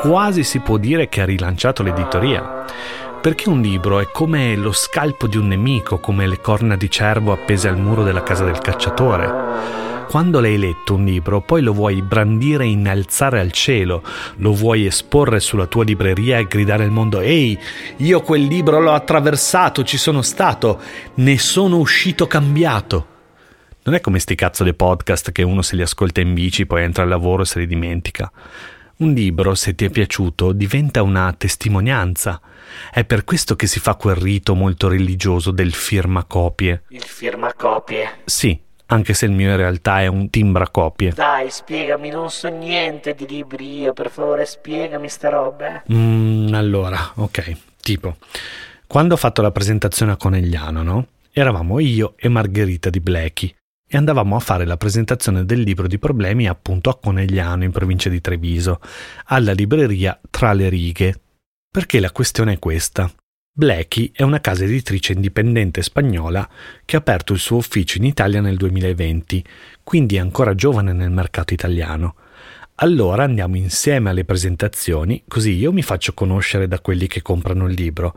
[0.00, 2.64] quasi si può dire che ha rilanciato l'editoria.
[3.20, 7.32] Perché un libro è come lo scalpo di un nemico, come le corna di cervo
[7.32, 9.98] appese al muro della casa del cacciatore.
[10.08, 14.02] Quando l'hai letto un libro, poi lo vuoi brandire e innalzare al cielo,
[14.36, 17.58] lo vuoi esporre sulla tua libreria e gridare al mondo: Ehi,
[17.98, 20.80] io quel libro l'ho attraversato, ci sono stato,
[21.16, 23.06] ne sono uscito cambiato.
[23.82, 26.84] Non è come sti cazzo di podcast che uno se li ascolta in bici, poi
[26.84, 28.32] entra al lavoro e se li dimentica.
[29.00, 32.38] Un libro, se ti è piaciuto, diventa una testimonianza.
[32.92, 36.82] È per questo che si fa quel rito molto religioso del firmacopie.
[36.88, 38.18] Il firmacopie.
[38.26, 41.12] Sì, anche se il mio in realtà è un timbracopie.
[41.12, 45.82] Dai, spiegami, non so niente di libri io, per favore spiegami sta roba.
[45.90, 48.16] Mm, allora, ok, tipo,
[48.86, 51.06] quando ho fatto la presentazione a Conegliano, no?
[51.32, 53.54] Eravamo io e Margherita di Blechi
[53.92, 58.08] e andavamo a fare la presentazione del libro di problemi appunto a Conegliano, in provincia
[58.08, 58.80] di Treviso,
[59.24, 61.20] alla libreria Tra le righe.
[61.68, 63.12] Perché la questione è questa.
[63.52, 66.48] Blechi è una casa editrice indipendente spagnola
[66.84, 69.44] che ha aperto il suo ufficio in Italia nel 2020,
[69.82, 72.14] quindi è ancora giovane nel mercato italiano.
[72.82, 77.74] Allora andiamo insieme alle presentazioni, così io mi faccio conoscere da quelli che comprano il
[77.74, 78.16] libro.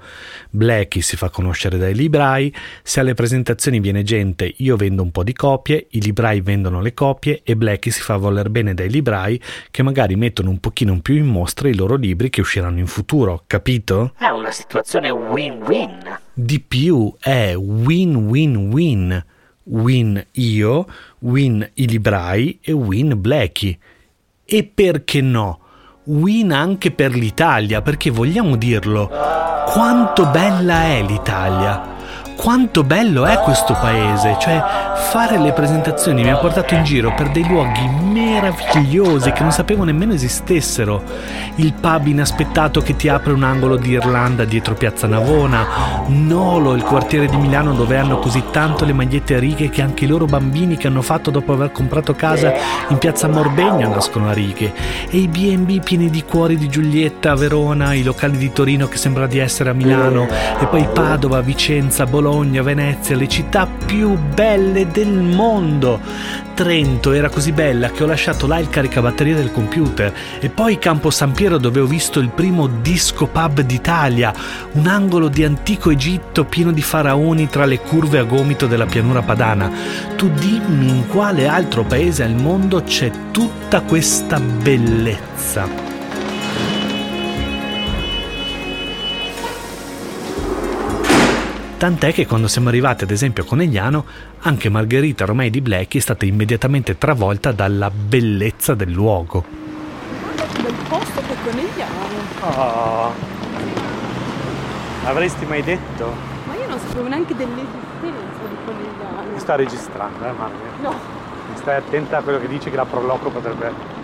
[0.49, 5.25] Blackie si fa conoscere dai librai, se alle presentazioni viene gente io vendo un po'
[5.25, 9.37] di copie, i librai vendono le copie e Blackie si fa voler bene dai librai
[9.69, 13.43] che magari mettono un pochino più in mostra i loro libri che usciranno in futuro,
[13.45, 14.13] capito?
[14.17, 16.19] È una situazione win-win.
[16.31, 19.25] Di più è win-win-win.
[19.65, 20.87] Win io,
[21.19, 23.77] win i librai e win Blackie.
[24.53, 25.61] E perché no?
[26.03, 29.09] Win anche per l'Italia, perché vogliamo dirlo,
[29.65, 31.92] quanto bella è l'Italia,
[32.43, 34.61] quanto bello è questo paese, cioè
[35.11, 39.85] fare le presentazioni mi ha portato in giro per dei luoghi meravigliosi che non sapevo
[39.85, 41.01] nemmeno esistessero.
[41.55, 46.83] Il pub inaspettato che ti apre un angolo di Irlanda dietro Piazza Navona, Nolo, il
[46.83, 50.25] quartiere di Milano dove hanno così tanto le magliette a righe che anche i loro
[50.25, 52.53] bambini che hanno fatto dopo aver comprato casa
[52.89, 54.73] in Piazza Morbegna nascono a righe,
[55.09, 58.97] e i B&B pieni di cuori di Giulietta a Verona, i locali di Torino che
[58.97, 60.27] sembra di essere a Milano,
[60.59, 65.99] e poi Padova, Vicenza, Bologna, Venezia, le città più belle del mondo.
[66.55, 71.11] Trento era così bella che ho lasciato là il caricabatterie del computer e poi Campo
[71.11, 74.33] San Piero dove ho visto il primo disco pub d'Italia,
[74.73, 79.21] un angolo di antico Egitto pieno di faraoni tra le curve a gomito della pianura
[79.21, 79.71] padana.
[80.15, 85.92] Tu dimmi in quale altro paese al mondo c'è tutta questa bellezza.
[91.83, 94.05] Tant'è che quando siamo arrivati ad esempio a Conegliano,
[94.43, 99.43] anche Margherita Romei di Blackie è stata immediatamente travolta dalla bellezza del luogo.
[100.21, 101.91] Guarda che bel posto che Conegliano.
[102.39, 103.11] Oh.
[105.03, 106.15] Avresti mai detto?
[106.45, 109.39] Ma io non sapevo neanche dell'esistenza di Conegliano.
[109.39, 110.57] Sta registrando, eh Mario?
[110.79, 110.95] No,
[111.55, 114.02] Stai attenta a quello che dici che la proloco potrebbe...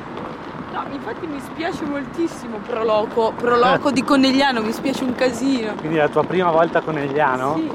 [0.72, 3.34] no, infatti mi spiace moltissimo Proloco.
[3.36, 5.74] Proloco di Conegliano, mi spiace un casino.
[5.76, 7.56] Quindi è la tua prima volta a Conegliano?
[7.56, 7.72] Sì.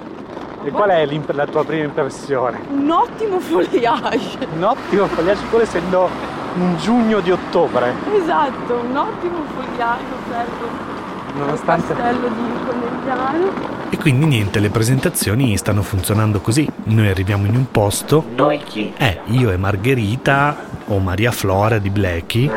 [0.64, 2.60] E qual è la tua prima impressione?
[2.70, 4.38] Un ottimo foliage.
[4.54, 6.08] Un ottimo fogliaggio, pur essendo
[6.56, 7.92] un giugno di ottobre.
[8.14, 11.94] Esatto, un ottimo foliage offerto al Nonostante...
[11.94, 13.72] castello di Conegliano.
[13.90, 16.66] E quindi niente, le presentazioni stanno funzionando così.
[16.84, 18.92] Noi arriviamo in un posto, Noi chi?
[18.96, 22.50] eh, io e Margherita o Maria Flora di Blackie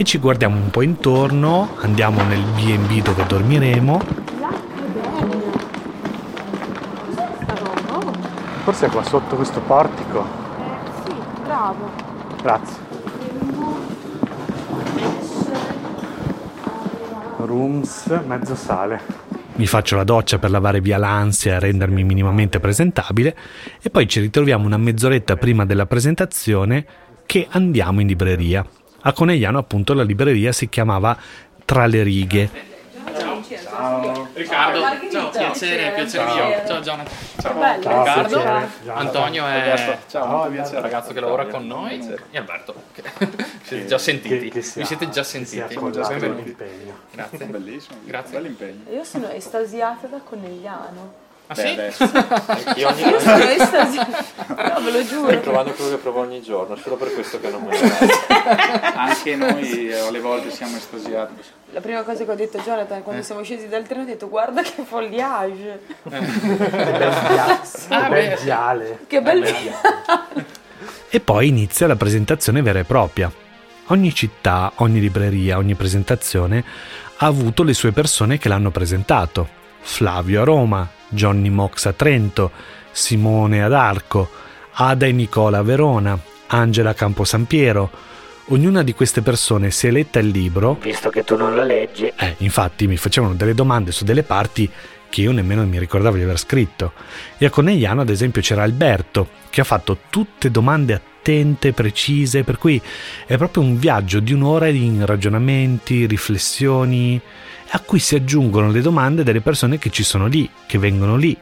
[0.00, 4.00] e ci guardiamo un po' intorno, andiamo nel B&B dove dormiremo
[4.40, 5.50] L'Accademia.
[7.04, 8.10] Cos'è sta roba?
[8.64, 10.24] Forse è qua sotto questo portico.
[11.04, 11.90] sì, bravo.
[12.40, 12.78] Grazie.
[17.36, 19.02] Rooms, mezzo sale.
[19.56, 23.36] mi faccio la doccia per lavare via l'ansia e rendermi minimamente presentabile
[23.82, 26.86] e poi ci ritroviamo una mezz'oretta prima della presentazione
[27.26, 28.64] che andiamo in libreria.
[29.02, 31.16] A Conegliano appunto la libreria si chiamava
[31.64, 32.68] Tra le righe
[34.34, 36.66] Riccardo, ciao, piacere, piacere mio.
[36.66, 37.16] Ciao Jonathan.
[37.40, 37.98] Ciao, Bello.
[37.98, 38.38] Riccardo.
[38.38, 38.70] Jonathan.
[38.88, 41.98] Antonio è il ragazzo che lavora con noi
[42.30, 42.74] e Alberto.
[43.62, 44.50] Siete già sentiti.
[44.50, 45.74] Che- che Vi siete già sentiti.
[47.12, 47.46] Grazie.
[47.46, 48.38] Bellissimo, Grazie.
[48.38, 48.90] bell'impegno.
[48.92, 51.28] Io sono estasiata da Conegliano.
[51.52, 51.66] Ah sì?
[52.78, 54.24] Io ogni Io sono estasiata.
[54.46, 55.38] No, ve lo sto giuro.
[55.40, 57.88] provando quello che provo ogni giorno, solo per questo che non me lo
[58.94, 61.34] Anche noi eh, alle volte siamo estasiati.
[61.72, 64.28] La prima cosa che ho detto a Jonathan quando siamo scesi dal treno ho detto
[64.28, 65.80] guarda che foliage.
[66.08, 66.20] Ah,
[68.08, 68.44] Bel beh, sì.
[68.44, 68.98] viale.
[69.08, 69.44] Che bel
[71.12, 73.30] e poi inizia la presentazione vera e propria.
[73.86, 76.62] Ogni città, ogni libreria, ogni presentazione
[77.16, 79.48] ha avuto le sue persone che l'hanno presentato.
[79.80, 82.50] Flavio a Roma, Johnny Mox a Trento,
[82.90, 84.28] Simone ad Arco,
[84.72, 86.18] Ada e Nicola a Verona,
[86.48, 87.90] Angela a Campo San Piero.
[88.46, 92.12] Ognuna di queste persone si è letta il libro Visto che tu non lo leggi,
[92.16, 94.68] eh, infatti mi facevano delle domande su delle parti
[95.10, 96.92] che io nemmeno mi ricordavo di aver scritto.
[97.36, 102.56] E a Conegliano, ad esempio, c'era Alberto, che ha fatto tutte domande attente, precise, per
[102.56, 102.80] cui
[103.26, 107.20] è proprio un viaggio di un'ora in ragionamenti, riflessioni,
[107.72, 111.36] a cui si aggiungono le domande delle persone che ci sono lì, che vengono lì.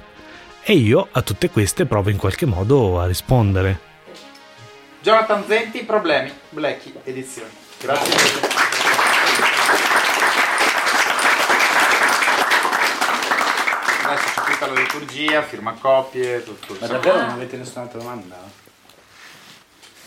[0.63, 3.87] E io a tutte queste provo in qualche modo a rispondere.
[5.01, 7.51] Jonathan Zenti, problemi, Blackie, edizioni.
[7.81, 8.15] Grazie.
[14.03, 16.77] Adesso c'è tutta la liturgia, firma copie, tutto.
[16.81, 18.58] Ma davvero non avete nessun'altra domanda?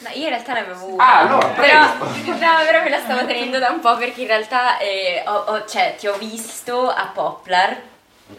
[0.01, 1.03] No, io in realtà ne avevo una.
[1.03, 4.77] Ah, allora, però, no, però me la stavo tenendo da un po' perché in realtà
[4.79, 7.77] eh, ho- ho- cioè, ti ho visto a Poplar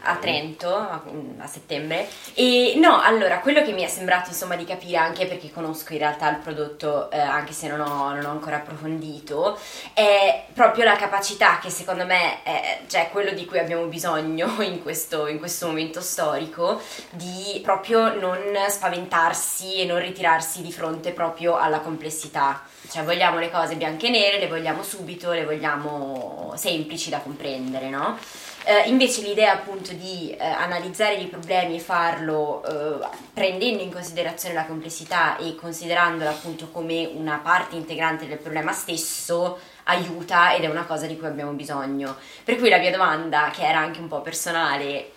[0.00, 1.02] a Trento a,
[1.38, 5.50] a settembre e no, allora quello che mi è sembrato insomma di capire anche perché
[5.50, 9.58] conosco in realtà il prodotto eh, anche se non ho, non ho ancora approfondito
[9.92, 14.82] è proprio la capacità che secondo me è cioè, quello di cui abbiamo bisogno in
[14.82, 21.56] questo, in questo momento storico di proprio non spaventarsi e non ritirarsi di fronte proprio
[21.56, 22.62] alla complessità.
[22.88, 27.88] Cioè vogliamo le cose bianche e nere, le vogliamo subito, le vogliamo semplici da comprendere,
[27.88, 28.18] no?
[28.64, 34.54] Eh, invece l'idea appunto di eh, analizzare i problemi e farlo eh, prendendo in considerazione
[34.54, 40.68] la complessità e considerandola appunto come una parte integrante del problema stesso aiuta ed è
[40.68, 42.16] una cosa di cui abbiamo bisogno.
[42.44, 45.10] Per cui la mia domanda, che era anche un po' personale,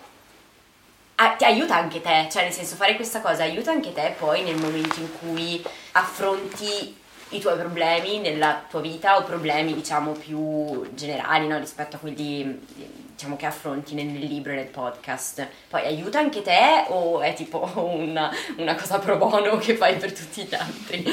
[1.16, 4.42] ah, ti aiuta anche te, cioè nel senso fare questa cosa aiuta anche te poi
[4.42, 6.98] nel momento in cui affronti
[7.30, 11.58] i tuoi problemi nella tua vita o problemi diciamo più generali no?
[11.58, 15.48] rispetto a quelli diciamo che affronti nel, nel libro e nel podcast.
[15.70, 20.12] Poi aiuta anche te o è tipo una, una cosa pro bono che fai per
[20.12, 21.06] tutti gli altri?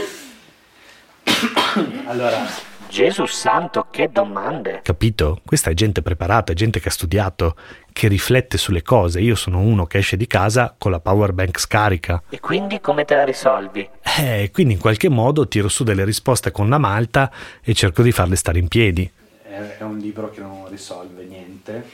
[2.06, 2.44] allora,
[2.88, 4.80] Gesù santo, che domande!
[4.82, 5.40] Capito?
[5.46, 7.54] Questa è gente preparata, gente che ha studiato,
[7.92, 9.20] che riflette sulle cose.
[9.20, 12.20] Io sono uno che esce di casa con la power bank scarica.
[12.28, 13.88] E quindi come te la risolvi?
[14.18, 17.30] Eh, quindi in qualche modo tiro su delle risposte con la malta
[17.62, 19.10] e cerco di farle stare in piedi.
[19.52, 21.86] È un libro che non risolve niente,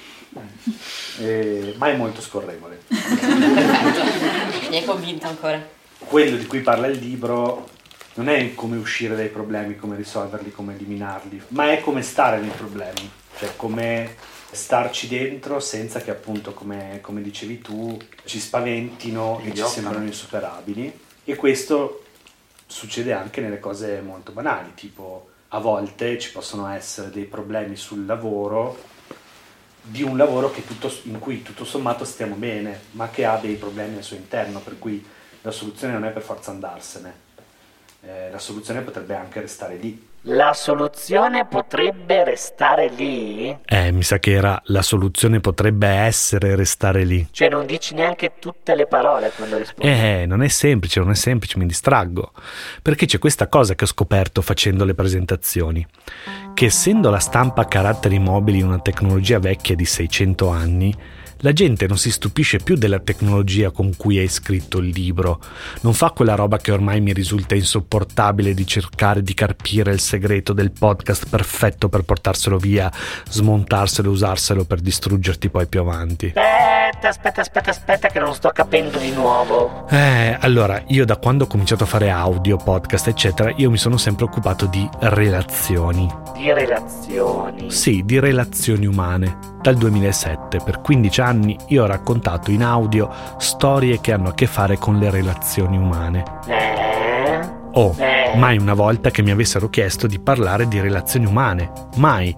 [1.18, 2.82] eh, ma è molto scorrevole.
[4.70, 5.66] Mi hai convinto ancora.
[5.98, 7.68] Quello di cui parla il libro
[8.14, 12.50] non è come uscire dai problemi, come risolverli, come eliminarli, ma è come stare nei
[12.50, 14.14] problemi, cioè come
[14.50, 20.96] starci dentro senza che appunto, come, come dicevi tu, ci spaventino e ci sembrano insuperabili.
[21.24, 22.04] E questo
[22.66, 28.04] succede anche nelle cose molto banali, tipo a volte ci possono essere dei problemi sul
[28.04, 28.96] lavoro
[29.80, 33.96] di un lavoro tutto, in cui tutto sommato stiamo bene, ma che ha dei problemi
[33.96, 35.02] al suo interno, per cui
[35.42, 37.26] la soluzione non è per forza andarsene
[38.00, 40.07] eh, la soluzione potrebbe anche restare lì.
[40.30, 43.56] La soluzione potrebbe restare lì?
[43.64, 47.28] Eh, mi sa che era la soluzione potrebbe essere restare lì.
[47.30, 49.90] Cioè non dici neanche tutte le parole quando rispondi.
[49.90, 52.32] Eh, non è semplice, non è semplice, mi distraggo.
[52.82, 55.86] Perché c'è questa cosa che ho scoperto facendo le presentazioni.
[56.52, 60.94] Che essendo la stampa a caratteri mobili una tecnologia vecchia di 600 anni,
[61.38, 65.40] la gente non si stupisce più della tecnologia con cui hai scritto il libro,
[65.82, 70.52] non fa quella roba che ormai mi risulta insopportabile di cercare di carpire il segreto
[70.52, 72.90] del podcast perfetto per portarselo via,
[73.28, 76.32] smontarselo e usarselo per distruggerti poi più avanti.
[76.88, 79.86] Aspetta, aspetta, aspetta, aspetta che non sto capendo di nuovo.
[79.90, 83.98] Eh, allora, io da quando ho cominciato a fare audio, podcast, eccetera, io mi sono
[83.98, 86.10] sempre occupato di relazioni.
[86.34, 87.70] Di relazioni?
[87.70, 94.00] Sì, di relazioni umane dal 2007, per 15 anni, io ho raccontato in audio storie
[94.00, 96.24] che hanno a che fare con le relazioni umane.
[96.46, 97.56] Eh?
[97.72, 97.94] Oh,
[98.34, 101.70] mai una volta che mi avessero chiesto di parlare di relazioni umane.
[101.96, 102.34] Mai.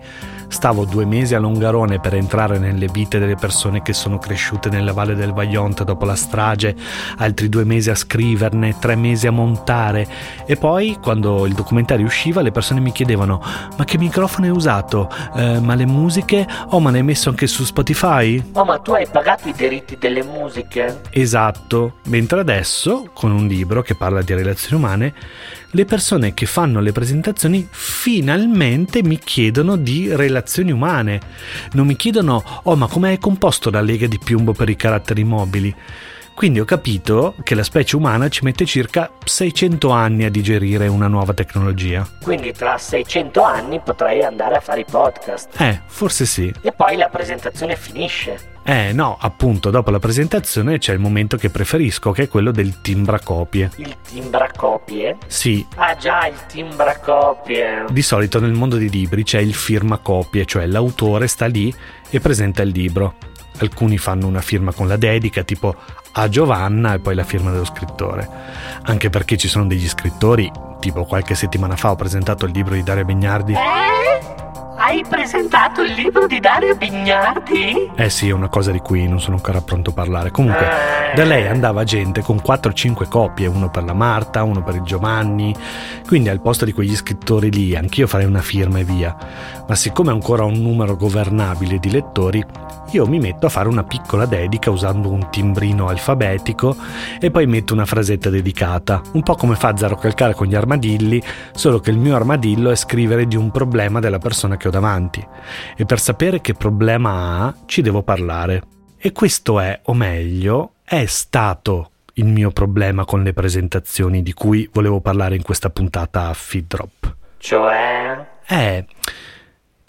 [0.50, 4.92] Stavo due mesi a Longarone per entrare nelle vite delle persone che sono cresciute nella
[4.92, 6.74] valle del Vaionte dopo la strage,
[7.18, 10.06] altri due mesi a scriverne, tre mesi a montare
[10.44, 13.40] e poi quando il documentario usciva le persone mi chiedevano
[13.76, 15.08] ma che microfono hai usato?
[15.36, 16.46] Eh, ma le musiche?
[16.70, 18.42] Oh ma l'hai messo anche su Spotify?
[18.52, 21.00] Oh ma tu hai pagato i diritti delle musiche?
[21.10, 25.14] Esatto, mentre adesso con un libro che parla di relazioni umane
[25.72, 31.20] le persone che fanno le presentazioni finalmente mi chiedono di relazioni umane.
[31.72, 35.24] Non mi chiedono, oh ma come è composto la lega di piombo per i caratteri
[35.24, 35.74] mobili?
[36.40, 41.06] Quindi ho capito che la specie umana ci mette circa 600 anni a digerire una
[41.06, 42.08] nuova tecnologia.
[42.22, 45.60] Quindi tra 600 anni potrei andare a fare i podcast.
[45.60, 46.50] Eh, forse sì.
[46.62, 48.52] E poi la presentazione finisce.
[48.62, 52.80] Eh no, appunto, dopo la presentazione c'è il momento che preferisco, che è quello del
[52.80, 53.72] timbracopie.
[53.76, 55.18] Il timbracopie?
[55.26, 55.66] Sì.
[55.76, 57.84] Ah già, il timbracopie.
[57.90, 61.70] Di solito nel mondo dei libri c'è il firmacopie, cioè l'autore sta lì
[62.08, 63.16] e presenta il libro.
[63.60, 65.74] Alcuni fanno una firma con la dedica, tipo
[66.12, 68.28] a Giovanna e poi la firma dello scrittore.
[68.82, 72.82] Anche perché ci sono degli scrittori, tipo qualche settimana fa ho presentato il libro di
[72.82, 73.52] Dario Begnardi.
[73.52, 74.49] Eh?
[74.76, 77.90] Hai presentato il libro di Dario Bignardi?
[77.94, 80.30] Eh sì, è una cosa di cui non sono ancora pronto a parlare.
[80.30, 81.14] Comunque, eh.
[81.14, 85.54] da lei andava gente con 4-5 copie, uno per la Marta, uno per il Giovanni.
[86.06, 89.16] Quindi al posto di quegli scrittori lì, anch'io farei una firma e via.
[89.66, 92.44] Ma siccome ho ancora un numero governabile di lettori,
[92.92, 96.74] io mi metto a fare una piccola dedica usando un timbrino alfabetico
[97.20, 101.22] e poi metto una frasetta dedicata, un po' come fa Zero Calcare con gli armadilli,
[101.52, 105.24] solo che il mio armadillo è scrivere di un problema della persona che ho davanti
[105.76, 108.62] e per sapere che problema ha ci devo parlare.
[108.96, 114.68] E questo è, o meglio, è stato il mio problema con le presentazioni di cui
[114.72, 117.16] volevo parlare in questa puntata a Feed Drop.
[117.38, 118.26] Cioè?
[118.46, 118.86] Eh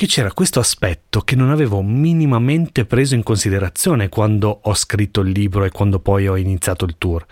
[0.01, 5.29] che c'era questo aspetto che non avevo minimamente preso in considerazione quando ho scritto il
[5.29, 7.23] libro e quando poi ho iniziato il tour.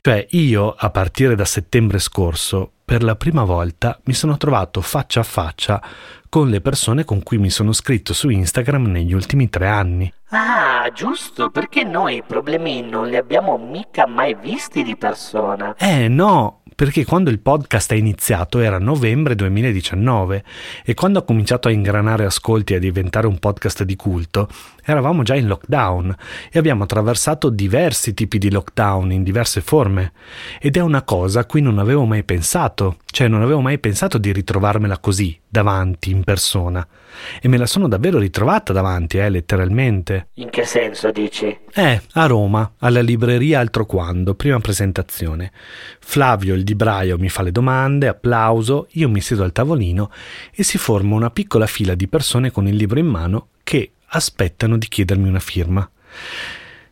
[0.00, 5.20] Cioè io, a partire da settembre scorso, per la prima volta mi sono trovato faccia
[5.20, 5.82] a faccia
[6.28, 10.12] con le persone con cui mi sono scritto su Instagram negli ultimi tre anni.
[10.30, 15.74] Ah, giusto, perché noi i problemi non li abbiamo mica mai visti di persona.
[15.78, 20.44] Eh no, perché quando il podcast è iniziato era novembre 2019
[20.84, 24.46] e quando ha cominciato a ingranare ascolti e a diventare un podcast di culto,
[24.84, 26.14] eravamo già in lockdown
[26.52, 30.12] e abbiamo attraversato diversi tipi di lockdown in diverse forme
[30.60, 34.18] ed è una cosa a cui non avevo mai pensato, cioè non avevo mai pensato
[34.18, 36.86] di ritrovarmela così, davanti, in persona.
[37.40, 40.28] E me la sono davvero ritrovata davanti, eh, letteralmente.
[40.34, 41.56] In che senso dici?
[41.74, 45.52] Eh, a Roma, alla libreria Altro Quando, prima presentazione.
[46.00, 50.10] Flavio, il libraio, mi fa le domande, applauso, io mi siedo al tavolino
[50.54, 54.78] e si forma una piccola fila di persone con il libro in mano che aspettano
[54.78, 55.88] di chiedermi una firma.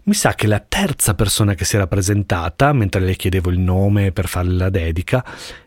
[0.07, 4.13] Mi sa che la terza persona che si era presentata, mentre le chiedevo il nome
[4.13, 5.25] per farle la dedica,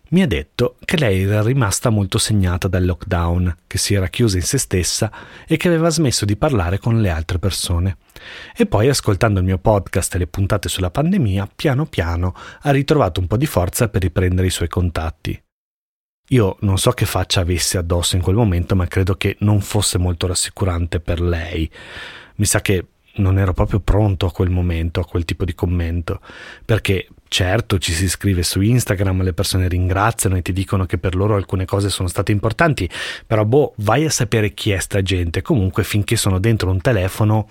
[0.09, 4.37] mi ha detto che lei era rimasta molto segnata dal lockdown, che si era chiusa
[4.37, 5.11] in se stessa
[5.45, 7.97] e che aveva smesso di parlare con le altre persone.
[8.55, 13.19] E poi, ascoltando il mio podcast e le puntate sulla pandemia, piano piano ha ritrovato
[13.19, 15.41] un po' di forza per riprendere i suoi contatti.
[16.29, 19.97] Io non so che faccia avesse addosso in quel momento, ma credo che non fosse
[19.97, 21.69] molto rassicurante per lei.
[22.35, 22.85] Mi sa che
[23.17, 26.19] non ero proprio pronto a quel momento, a quel tipo di commento,
[26.65, 31.15] perché certo ci si scrive su Instagram, le persone ringraziano e ti dicono che per
[31.15, 32.89] loro alcune cose sono state importanti,
[33.25, 37.47] però boh, vai a sapere chi è sta gente, comunque finché sono dentro un telefono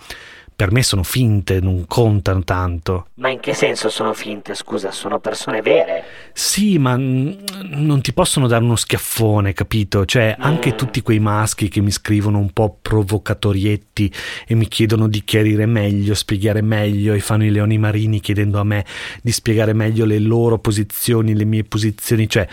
[0.57, 3.09] per me sono finte, non contano tanto.
[3.17, 4.55] Ma in che senso sono finte?
[4.55, 6.05] Scusa, sono persone vere.
[6.33, 10.07] Sì, ma non ti possono dare uno schiaffone, capito?
[10.07, 10.43] Cioè, mm.
[10.43, 14.11] anche tutti quei maschi che mi scrivono un po' provocatorietti
[14.47, 18.65] e mi chiedono di chiarire meglio, spiegare meglio e fanno i leoni marini chiedendo a
[18.65, 18.87] me
[19.21, 22.49] di spiegare meglio le loro posizioni, le mie posizioni, cioè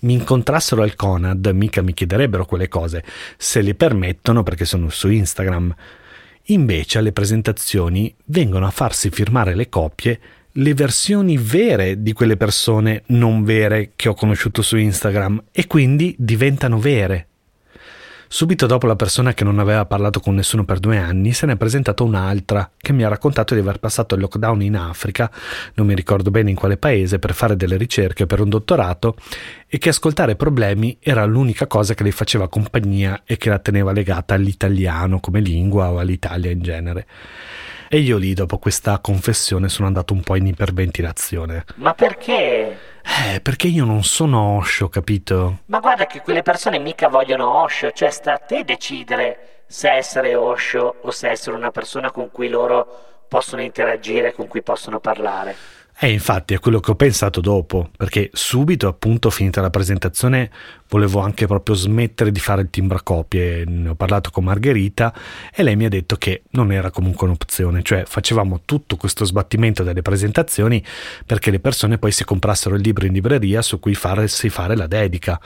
[0.00, 3.02] mi incontrassero al Conad, mica mi chiederebbero quelle cose,
[3.36, 5.74] se le permettono perché sono su Instagram.
[6.46, 10.20] Invece alle presentazioni vengono a farsi firmare le copie
[10.54, 16.14] le versioni vere di quelle persone non vere che ho conosciuto su Instagram e quindi
[16.18, 17.29] diventano vere.
[18.32, 21.54] Subito dopo la persona che non aveva parlato con nessuno per due anni se ne
[21.54, 25.28] è presentata un'altra che mi ha raccontato di aver passato il lockdown in Africa,
[25.74, 29.16] non mi ricordo bene in quale paese, per fare delle ricerche per un dottorato
[29.66, 33.90] e che ascoltare problemi era l'unica cosa che le faceva compagnia e che la teneva
[33.90, 37.06] legata all'italiano come lingua o all'Italia in genere.
[37.88, 41.64] E io lì, dopo questa confessione, sono andato un po' in iperventilazione.
[41.74, 42.78] Ma perché?
[43.18, 45.60] Eh, perché io non sono Osho, capito?
[45.66, 50.34] Ma guarda che quelle persone mica vogliono Osho, cioè sta a te decidere se essere
[50.36, 55.54] Osho o se essere una persona con cui loro possono interagire, con cui possono parlare.
[56.02, 60.50] E eh, infatti è quello che ho pensato dopo, perché subito, appunto, finita la presentazione,
[60.88, 63.66] volevo anche proprio smettere di fare il timbracopie.
[63.66, 65.12] Ne ho parlato con Margherita
[65.54, 69.82] e lei mi ha detto che non era comunque un'opzione, cioè facevamo tutto questo sbattimento
[69.82, 70.82] delle presentazioni
[71.26, 74.86] perché le persone poi si comprassero il libro in libreria su cui farsi fare la
[74.86, 75.38] dedica.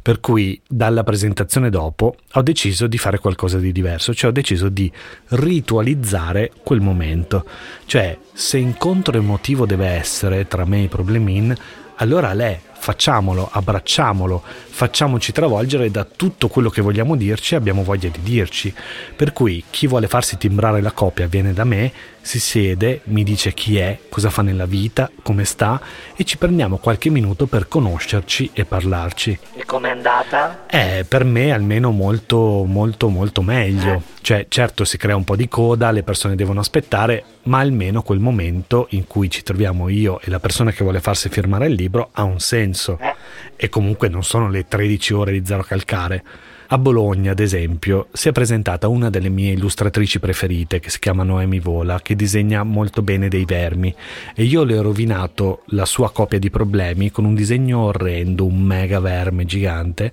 [0.00, 4.68] Per cui dalla presentazione dopo ho deciso di fare qualcosa di diverso, cioè ho deciso
[4.68, 4.88] di
[5.30, 7.44] ritualizzare quel momento.
[7.86, 11.56] Cioè, se incontro emotivo deve essere tra me e i problemin,
[11.96, 18.08] allora lei facciamolo, abbracciamolo, facciamoci travolgere da tutto quello che vogliamo dirci e abbiamo voglia
[18.08, 18.72] di dirci.
[19.14, 21.92] Per cui chi vuole farsi timbrare la copia viene da me,
[22.26, 25.80] si siede, mi dice chi è, cosa fa nella vita, come sta
[26.16, 29.38] e ci prendiamo qualche minuto per conoscerci e parlarci.
[29.54, 30.66] E com'è andata?
[30.66, 33.92] Eh, per me almeno molto molto molto meglio.
[33.92, 34.00] Eh.
[34.20, 38.18] Cioè, certo si crea un po' di coda, le persone devono aspettare, ma almeno quel
[38.18, 42.08] momento in cui ci troviamo io e la persona che vuole farsi firmare il libro
[42.12, 42.65] ha un senso.
[43.00, 43.14] Eh.
[43.56, 46.22] E comunque non sono le 13 ore di zero calcare.
[46.68, 51.22] A Bologna, ad esempio, si è presentata una delle mie illustratrici preferite, che si chiama
[51.22, 53.94] Noemi Vola, che disegna molto bene dei vermi,
[54.34, 58.60] e io le ho rovinato la sua copia di problemi con un disegno orrendo, un
[58.60, 60.12] mega verme gigante,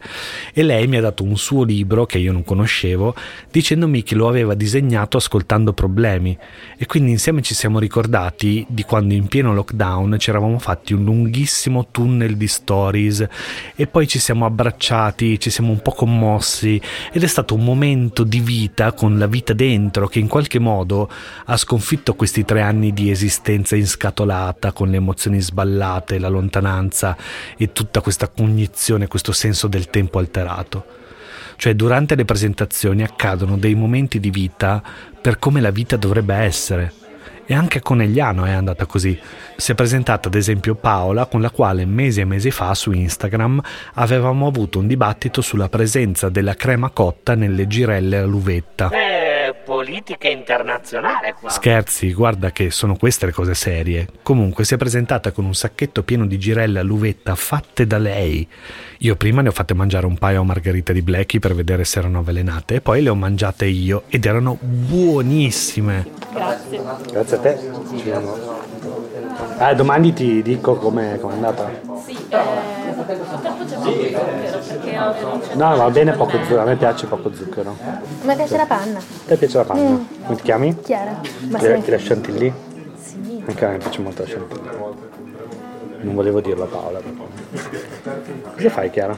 [0.53, 3.15] e lei mi ha dato un suo libro che io non conoscevo,
[3.49, 6.37] dicendomi che lo aveva disegnato ascoltando problemi,
[6.77, 11.03] e quindi insieme ci siamo ricordati di quando in pieno lockdown ci eravamo fatti un
[11.03, 13.27] lunghissimo tunnel di stories,
[13.75, 16.79] e poi ci siamo abbracciati, ci siamo un po' commossi, mossi
[17.11, 21.09] ed è stato un momento di vita con la vita dentro che in qualche modo
[21.45, 27.15] ha sconfitto questi tre anni di esistenza inscatolata con le emozioni sballate, la lontananza
[27.57, 30.85] e tutta questa cognizione, questo senso del tempo alterato.
[31.55, 34.83] Cioè durante le presentazioni accadono dei momenti di vita
[35.21, 37.02] per come la vita dovrebbe essere
[37.45, 39.19] e anche a Conegliano è andata così.
[39.55, 43.61] Si è presentata ad esempio Paola con la quale mesi e mesi fa su Instagram
[43.95, 48.89] avevamo avuto un dibattito sulla presenza della crema cotta nelle girelle all'uvetta.
[49.43, 51.49] Eh, politica internazionale qua.
[51.49, 54.07] Scherzi, guarda che sono queste le cose serie.
[54.23, 58.47] Comunque si è presentata con un sacchetto pieno di girelle all'uvetta fatte da lei.
[58.99, 61.99] Io prima ne ho fatte mangiare un paio a Margherita di Blackie per vedere se
[61.99, 66.07] erano avvelenate e poi le ho mangiate io ed erano buonissime.
[66.31, 66.81] Grazie.
[67.11, 67.57] Grazie a te.
[67.89, 69.02] Ci vediamo.
[69.57, 71.69] Ah, domani ti dico com'è, com'è andata.
[72.05, 74.25] Sì, eh, purtroppo c'è poco zucchero
[74.67, 75.55] perché.
[75.55, 77.75] No, va bene poco zucchero, a me piace poco zucchero.
[77.81, 78.99] A me piace la panna.
[78.99, 79.89] A te piace la panna?
[79.89, 80.05] Mm.
[80.25, 80.79] Come ti chiami?
[80.81, 81.19] Chiara.
[81.49, 82.53] Ma Ti se- ti la chantilly?
[83.01, 83.43] Sì.
[83.45, 84.69] Anche a me piace molto la chantilly.
[86.01, 86.99] Non volevo dirlo a Paola.
[88.55, 89.17] Cosa fai Chiara?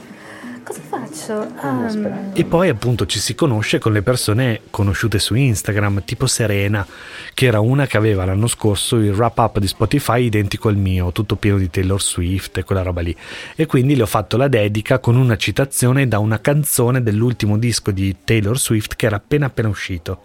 [0.76, 1.54] Cosa faccio?
[1.62, 6.86] Um, E poi appunto ci si conosce con le persone conosciute su Instagram, tipo Serena,
[7.34, 11.14] che era una che aveva l'anno scorso il wrap up di Spotify identico al mio,
[11.14, 13.16] tutto pieno di Taylor Swift e quella roba lì.
[13.56, 17.92] E quindi le ho fatto la dedica con una citazione da una canzone dell'ultimo disco
[17.92, 20.24] di Taylor Swift che era appena appena uscito.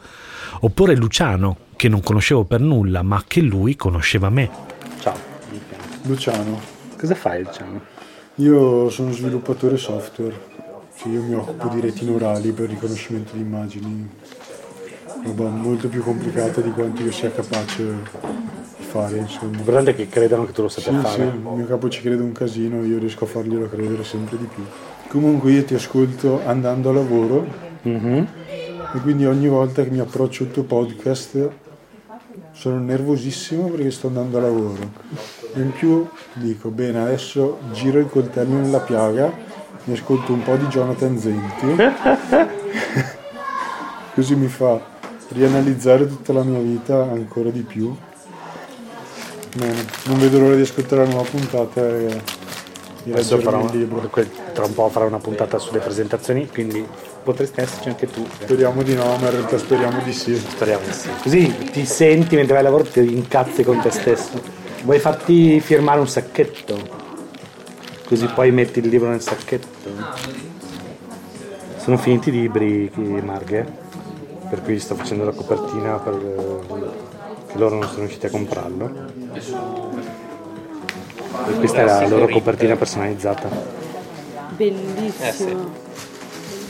[0.63, 4.51] Oppure Luciano, che non conoscevo per nulla, ma che lui conosceva me.
[4.99, 5.17] Ciao.
[6.03, 6.61] Luciano,
[6.97, 7.90] Cosa fai Luciano?
[8.41, 10.35] Io sono sviluppatore software,
[10.97, 14.09] cioè io mi occupo di retine orali per riconoscimento di immagini,
[15.25, 19.53] roba molto più complicata di quanto io sia capace di fare, insomma.
[19.57, 21.15] L'importante è che credano che tu lo sappia Sì, fare.
[21.15, 24.47] sì, il mio capo ci crede un casino, io riesco a farglielo credere sempre di
[24.53, 24.65] più.
[25.09, 27.47] Comunque io ti ascolto andando a lavoro
[27.83, 28.27] Mhm.
[28.95, 31.51] e quindi ogni volta che mi approccio al tuo podcast
[32.53, 34.91] sono nervosissimo perché sto andando a lavoro.
[35.55, 39.33] In più dico, bene, adesso giro il coltello nella piaga,
[39.85, 41.67] mi ascolto un po' di Jonathan Zenti,
[44.15, 44.81] così mi fa
[45.29, 47.95] rianalizzare tutta la mia vita ancora di più.
[49.57, 52.23] Bene, non vedo l'ora di ascoltare la nuova puntata e
[53.07, 53.65] Adesso farò,
[54.53, 56.87] tra un po' farò una puntata sulle presentazioni, quindi
[57.23, 58.27] potresti esserci anche tu.
[58.41, 60.35] Speriamo di no, ma in realtà speriamo di sì.
[60.37, 61.09] Speriamo di sì.
[61.23, 64.41] Così ti senti mentre vai al lavoro, ti incazzi con te stesso.
[64.83, 66.99] Vuoi farti firmare un sacchetto?
[68.07, 69.69] Così poi metti il libro nel sacchetto.
[71.77, 72.91] Sono finiti i libri,
[73.23, 73.67] Marghe,
[74.49, 76.19] per cui sto facendo la copertina per
[77.51, 78.93] che loro non sono riusciti a comprarlo.
[81.49, 83.49] E questa è la loro copertina personalizzata.
[84.51, 85.89] Bellissimo.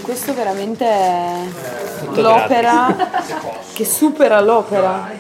[0.02, 1.44] Questo veramente è
[2.14, 2.94] l'opera
[3.74, 5.10] che supera l'opera.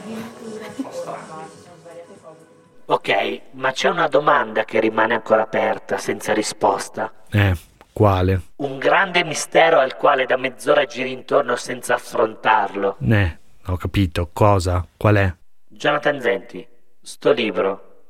[2.86, 7.12] Ok, ma c'è una domanda che rimane ancora aperta, senza risposta.
[7.30, 7.54] Eh,
[7.92, 8.40] quale?
[8.56, 12.96] Un grande mistero al quale da mezz'ora giri intorno senza affrontarlo.
[13.00, 14.30] Eh, ho capito.
[14.32, 14.84] Cosa?
[14.96, 15.32] Qual è?
[15.68, 16.66] Jonathan Zenti,
[17.00, 18.02] sto libro,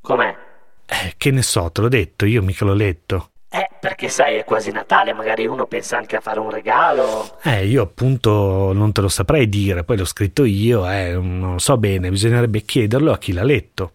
[0.00, 0.36] com'è?
[0.86, 3.30] Eh, che ne so, te l'ho detto, io mica l'ho letto.
[3.50, 7.38] Eh, perché sai, è quasi Natale, magari uno pensa anche a fare un regalo.
[7.42, 11.58] Eh, io appunto non te lo saprei dire, poi l'ho scritto io, eh, non lo
[11.58, 13.94] so bene, bisognerebbe chiederlo a chi l'ha letto.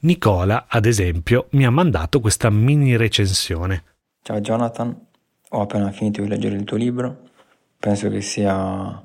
[0.00, 3.82] Nicola, ad esempio, mi ha mandato questa mini recensione.
[4.22, 5.06] Ciao Jonathan,
[5.48, 7.22] ho appena finito di leggere il tuo libro,
[7.78, 9.04] penso che sia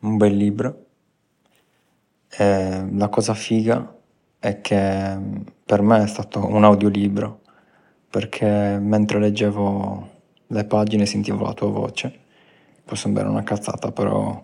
[0.00, 0.86] un bel libro.
[2.30, 3.96] E la cosa figa
[4.38, 5.18] è che
[5.64, 7.37] per me è stato un audiolibro,
[8.10, 12.26] perché mentre leggevo le pagine sentivo la tua voce.
[12.84, 14.42] Può sembrare una cazzata, però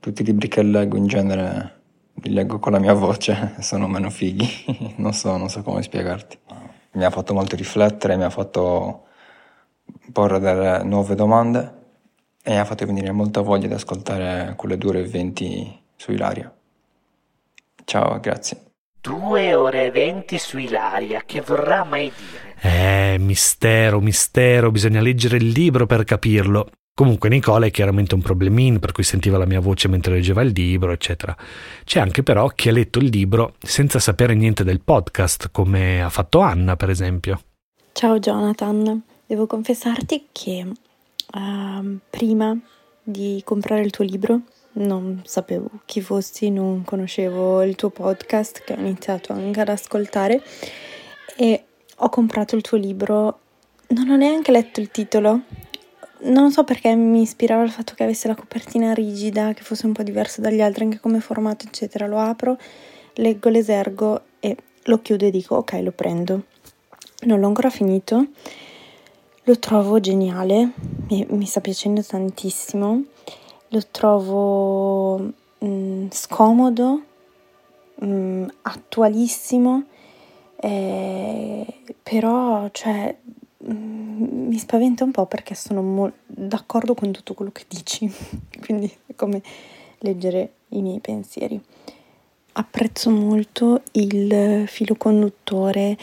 [0.00, 1.76] tutti i libri che leggo in genere
[2.14, 4.48] li leggo con la mia voce, sono meno fighi,
[4.96, 6.38] non so, non so come spiegarti.
[6.92, 9.04] Mi ha fatto molto riflettere, mi ha fatto
[10.12, 11.76] porre delle nuove domande
[12.42, 16.12] e mi ha fatto venire molta voglia di ascoltare quelle due ore e venti su
[16.12, 16.52] Ilaria.
[17.84, 18.67] Ciao, grazie.
[19.00, 22.56] Due ore e venti su Ilaria, che vorrà mai dire?
[22.60, 26.68] Eh, mistero, mistero, bisogna leggere il libro per capirlo.
[26.94, 30.50] Comunque Nicola è chiaramente un problemin, per cui sentiva la mia voce mentre leggeva il
[30.52, 31.36] libro, eccetera.
[31.84, 36.10] C'è anche però chi ha letto il libro senza sapere niente del podcast, come ha
[36.10, 37.40] fatto Anna, per esempio.
[37.92, 40.66] Ciao Jonathan, devo confessarti che
[41.34, 42.58] ehm, prima
[43.00, 44.40] di comprare il tuo libro
[44.78, 50.42] non sapevo chi fossi, non conoscevo il tuo podcast che ho iniziato anche ad ascoltare
[51.36, 51.64] e
[51.96, 53.38] ho comprato il tuo libro,
[53.88, 55.40] non ho neanche letto il titolo,
[56.20, 59.92] non so perché mi ispirava il fatto che avesse la copertina rigida, che fosse un
[59.92, 62.56] po' diverso dagli altri anche come formato eccetera, lo apro,
[63.14, 66.44] leggo l'esergo e lo chiudo e dico ok lo prendo.
[67.20, 68.26] Non l'ho ancora finito,
[69.42, 70.72] lo trovo geniale,
[71.08, 73.02] mi, mi sta piacendo tantissimo,
[73.68, 75.32] lo trovo
[75.64, 77.02] mm, scomodo,
[78.04, 79.84] mm, attualissimo,
[80.56, 81.66] eh,
[82.02, 83.14] però cioè,
[83.64, 88.10] mm, mi spaventa un po' perché sono mo- d'accordo con tutto quello che dici,
[88.60, 89.42] quindi è come
[89.98, 91.60] leggere i miei pensieri.
[92.52, 95.96] Apprezzo molto il filo conduttore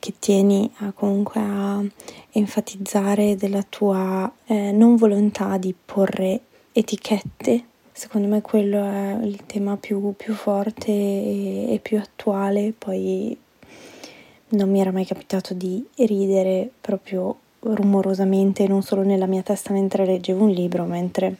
[0.00, 1.82] che tieni a, comunque a
[2.32, 6.42] enfatizzare della tua eh, non volontà di porre
[6.78, 7.64] etichette.
[7.92, 12.72] Secondo me quello è il tema più, più forte e, e più attuale.
[12.76, 13.36] Poi
[14.50, 20.06] non mi era mai capitato di ridere proprio rumorosamente, non solo nella mia testa mentre
[20.06, 21.36] leggevo un libro, mentre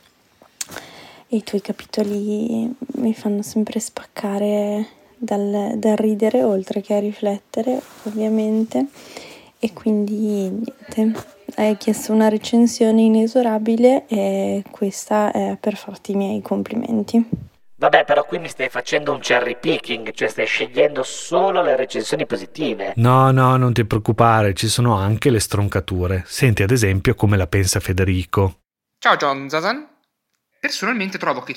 [1.28, 4.86] i tuoi capitoli mi fanno sempre spaccare
[5.16, 8.86] dal, dal ridere oltre che a riflettere, ovviamente.
[9.60, 10.16] E quindi
[10.96, 17.28] niente, hai chiesto una recensione inesorabile e questa è per farti i miei complimenti.
[17.74, 22.26] Vabbè, però qui mi stai facendo un cherry picking, cioè stai scegliendo solo le recensioni
[22.26, 22.92] positive.
[22.96, 26.22] No, no, non ti preoccupare, ci sono anche le stroncature.
[26.26, 28.60] Senti ad esempio come la pensa Federico.
[28.98, 29.86] Ciao John Zazan.
[30.60, 31.54] Personalmente trovo che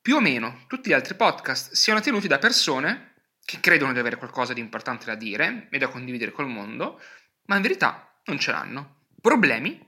[0.00, 3.12] più o meno tutti gli altri podcast siano tenuti da persone
[3.44, 7.00] che credono di avere qualcosa di importante da dire e da condividere col mondo,
[7.46, 9.01] ma in verità non ce l'hanno.
[9.22, 9.80] Problemi?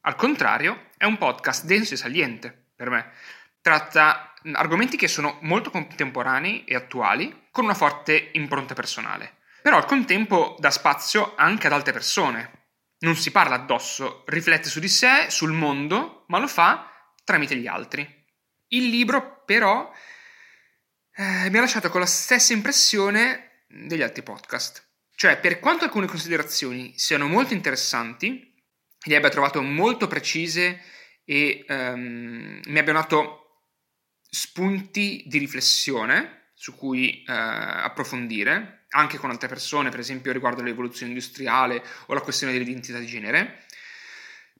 [0.00, 3.12] Al contrario, è un podcast denso e saliente per me.
[3.60, 9.36] Tratta argomenti che sono molto contemporanei e attuali, con una forte impronta personale.
[9.62, 12.64] Però al contempo dà spazio anche ad altre persone.
[12.98, 16.90] Non si parla addosso, riflette su di sé, sul mondo, ma lo fa
[17.22, 18.02] tramite gli altri.
[18.68, 19.88] Il libro, però,
[21.14, 24.84] eh, mi ha lasciato con la stessa impressione degli altri podcast.
[25.14, 28.49] Cioè, per quanto alcune considerazioni siano molto interessanti,
[29.02, 30.80] le abbia trovato molto precise
[31.24, 33.36] e um, mi abbiano dato
[34.28, 41.12] spunti di riflessione su cui uh, approfondire, anche con altre persone, per esempio riguardo l'evoluzione
[41.12, 43.64] industriale o la questione dell'identità di genere.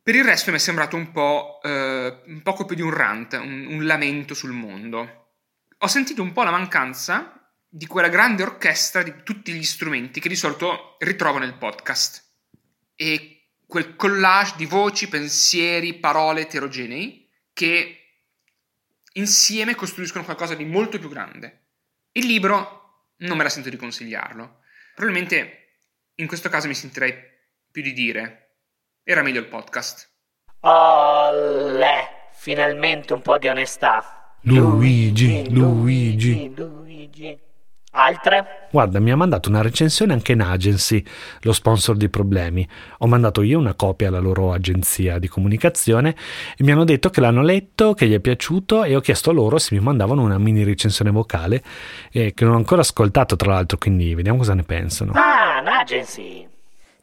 [0.02, 3.34] Per il resto mi è sembrato un po' eh, un poco più di un rant,
[3.34, 5.34] un, un lamento sul mondo.
[5.76, 10.30] Ho sentito un po' la mancanza di quella grande orchestra di tutti gli strumenti che
[10.30, 12.24] di solito ritrovo nel podcast.
[12.96, 13.39] E
[13.70, 17.98] quel collage di voci, pensieri, parole eterogenei che
[19.12, 21.66] insieme costruiscono qualcosa di molto più grande.
[22.10, 24.62] Il libro non me la sento di consigliarlo.
[24.96, 25.76] Probabilmente
[26.16, 27.14] in questo caso mi sentirei
[27.70, 28.56] più di dire
[29.04, 30.10] era meglio il podcast.
[30.62, 34.34] Olè, finalmente un po' di onestà.
[34.42, 36.52] Luigi, Luigi.
[36.52, 37.38] Luigi.
[37.92, 38.68] Altre?
[38.70, 41.04] Guarda, mi ha mandato una recensione anche in Agency,
[41.40, 42.66] lo sponsor di problemi.
[42.98, 46.14] Ho mandato io una copia alla loro agenzia di comunicazione
[46.56, 49.32] e mi hanno detto che l'hanno letto, che gli è piaciuto e ho chiesto a
[49.32, 51.62] loro se mi mandavano una mini recensione vocale
[52.12, 55.12] eh, che non ho ancora ascoltato tra l'altro, quindi vediamo cosa ne pensano.
[55.14, 56.48] Ah, un'agency.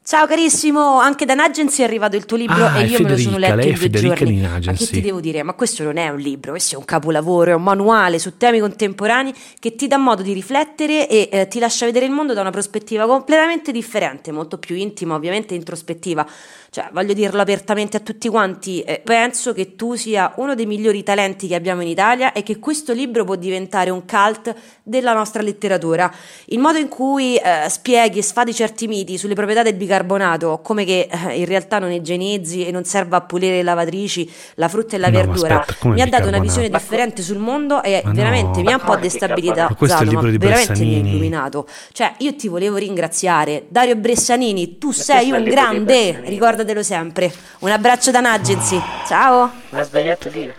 [0.09, 3.17] Ciao carissimo, anche da Nagency è arrivato il tuo libro Ah, e io me lo
[3.17, 4.39] sono letto in due giorni.
[4.39, 5.43] Ma che ti devo dire?
[5.43, 8.61] Ma questo non è un libro, questo è un capolavoro, è un manuale su temi
[8.61, 12.39] contemporanei che ti dà modo di riflettere e eh, ti lascia vedere il mondo da
[12.39, 16.25] una prospettiva completamente differente, molto più intima, ovviamente introspettiva.
[16.69, 21.03] Cioè, voglio dirlo apertamente a tutti quanti, eh, penso che tu sia uno dei migliori
[21.03, 24.53] talenti che abbiamo in Italia e che questo libro può diventare un cult
[24.83, 26.11] della nostra letteratura.
[26.45, 30.85] Il modo in cui eh, spieghi e sfadi certi miti sulle proprietà del bicarbonato, come
[30.85, 34.95] che eh, in realtà non igienizzi e non serva a pulire le lavatrici, la frutta
[34.95, 38.01] e la No, ma verdura, aspetta, mi ha dato una visione differente sul mondo e
[38.03, 38.15] Ma no.
[38.15, 40.95] veramente mi ha un Ma po' destabilizzato, Ma questo è il libro di veramente mi
[40.95, 41.67] ha illuminato.
[41.91, 46.29] Cioè, io ti volevo ringraziare, Dario Bressanini, tu sei questo è un grande, Bressanini.
[46.57, 47.31] Ricordatelo sempre.
[47.59, 49.51] Un abbraccio da Nagency, ciao!
[49.69, 50.55] Ma ha sbagliato dire.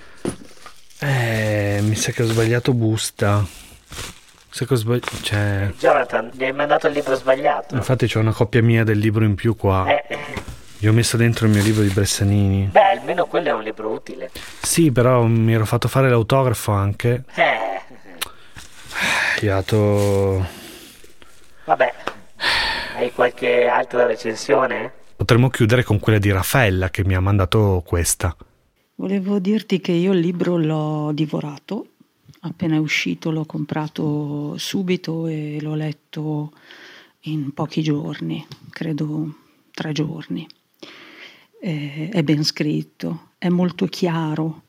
[1.01, 3.44] Eh, mi sa che ho sbagliato busta.
[4.51, 5.16] Sa che ho sbagliato.
[5.22, 5.72] Cioè.
[5.78, 7.74] Jonathan, gli hai mandato il libro sbagliato.
[7.74, 9.86] Infatti c'ho una copia mia del libro in più qua.
[9.88, 10.18] Eh,
[10.78, 12.68] Gli ho messo dentro il mio libro di Bressanini.
[12.70, 14.30] beh, almeno quello è un libro utile.
[14.62, 17.24] Sì, però mi ero fatto fare l'autografo anche.
[17.34, 17.80] Eh,
[19.44, 20.46] dato.
[21.64, 21.94] vabbè.
[22.96, 24.92] Hai qualche altra recensione?
[25.18, 28.36] Potremmo chiudere con quella di Raffaella che mi ha mandato questa.
[28.94, 31.88] Volevo dirti che io il libro l'ho divorato,
[32.42, 36.52] appena è uscito l'ho comprato subito e l'ho letto
[37.22, 39.34] in pochi giorni, credo
[39.72, 40.46] tre giorni.
[41.60, 44.66] Eh, è ben scritto, è molto chiaro,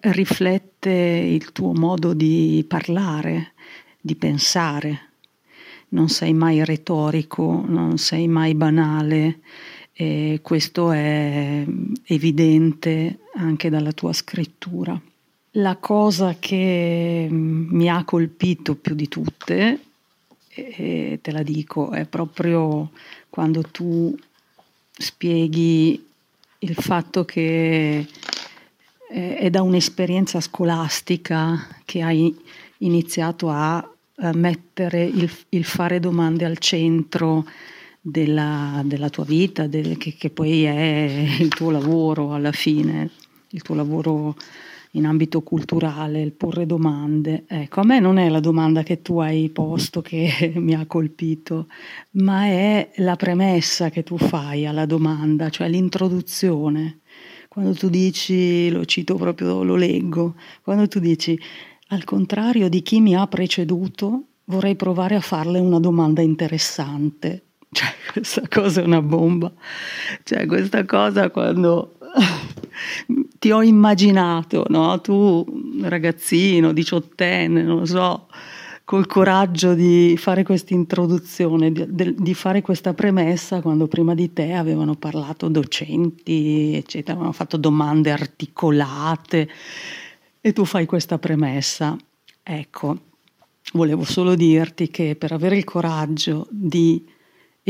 [0.00, 3.54] riflette il tuo modo di parlare,
[3.98, 5.12] di pensare.
[5.90, 9.40] Non sei mai retorico, non sei mai banale
[10.00, 11.64] e questo è
[12.04, 14.98] evidente anche dalla tua scrittura.
[15.52, 19.80] La cosa che mm, mi ha colpito più di tutte,
[20.50, 22.92] e te la dico, è proprio
[23.28, 24.16] quando tu
[24.92, 26.06] spieghi
[26.60, 28.06] il fatto che
[29.10, 32.32] eh, è da un'esperienza scolastica che hai
[32.78, 33.84] iniziato a,
[34.34, 37.44] mettere il, il, fare domande al centro
[38.10, 43.10] della, della tua vita, del, che, che poi è il tuo lavoro alla fine,
[43.50, 44.36] il tuo lavoro
[44.92, 47.44] in ambito culturale, il porre domande.
[47.46, 51.66] Ecco, a me non è la domanda che tu hai posto che mi ha colpito,
[52.12, 57.00] ma è la premessa che tu fai alla domanda, cioè l'introduzione.
[57.48, 61.38] Quando tu dici, lo cito proprio, lo leggo, quando tu dici,
[61.88, 67.47] al contrario di chi mi ha preceduto, vorrei provare a farle una domanda interessante.
[67.70, 69.52] Cioè, questa cosa è una bomba.
[70.22, 71.98] Cioè, questa cosa quando
[73.38, 75.00] ti ho immaginato, no?
[75.00, 75.44] Tu,
[75.82, 78.28] ragazzino, diciottenne, non lo so,
[78.84, 84.54] col coraggio di fare questa introduzione, di, di, fare questa premessa quando prima di te
[84.54, 89.48] avevano parlato docenti, eccetera, avevano fatto domande articolate
[90.40, 91.96] e tu fai questa premessa.
[92.42, 92.98] Ecco,
[93.74, 97.04] volevo solo dirti che per avere il coraggio di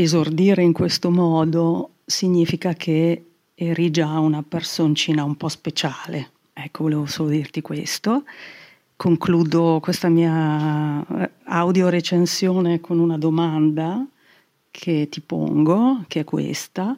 [0.01, 6.31] esordire in questo modo significa che eri già una personcina un po' speciale.
[6.53, 8.23] Ecco, volevo solo dirti questo.
[8.95, 14.05] Concludo questa mia eh, audio recensione con una domanda
[14.71, 16.97] che ti pongo, che è questa.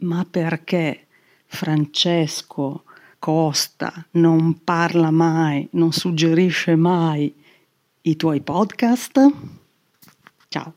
[0.00, 1.06] Ma perché
[1.46, 2.84] Francesco
[3.18, 7.34] Costa non parla mai, non suggerisce mai
[8.02, 9.32] i tuoi podcast?
[10.48, 10.74] Ciao.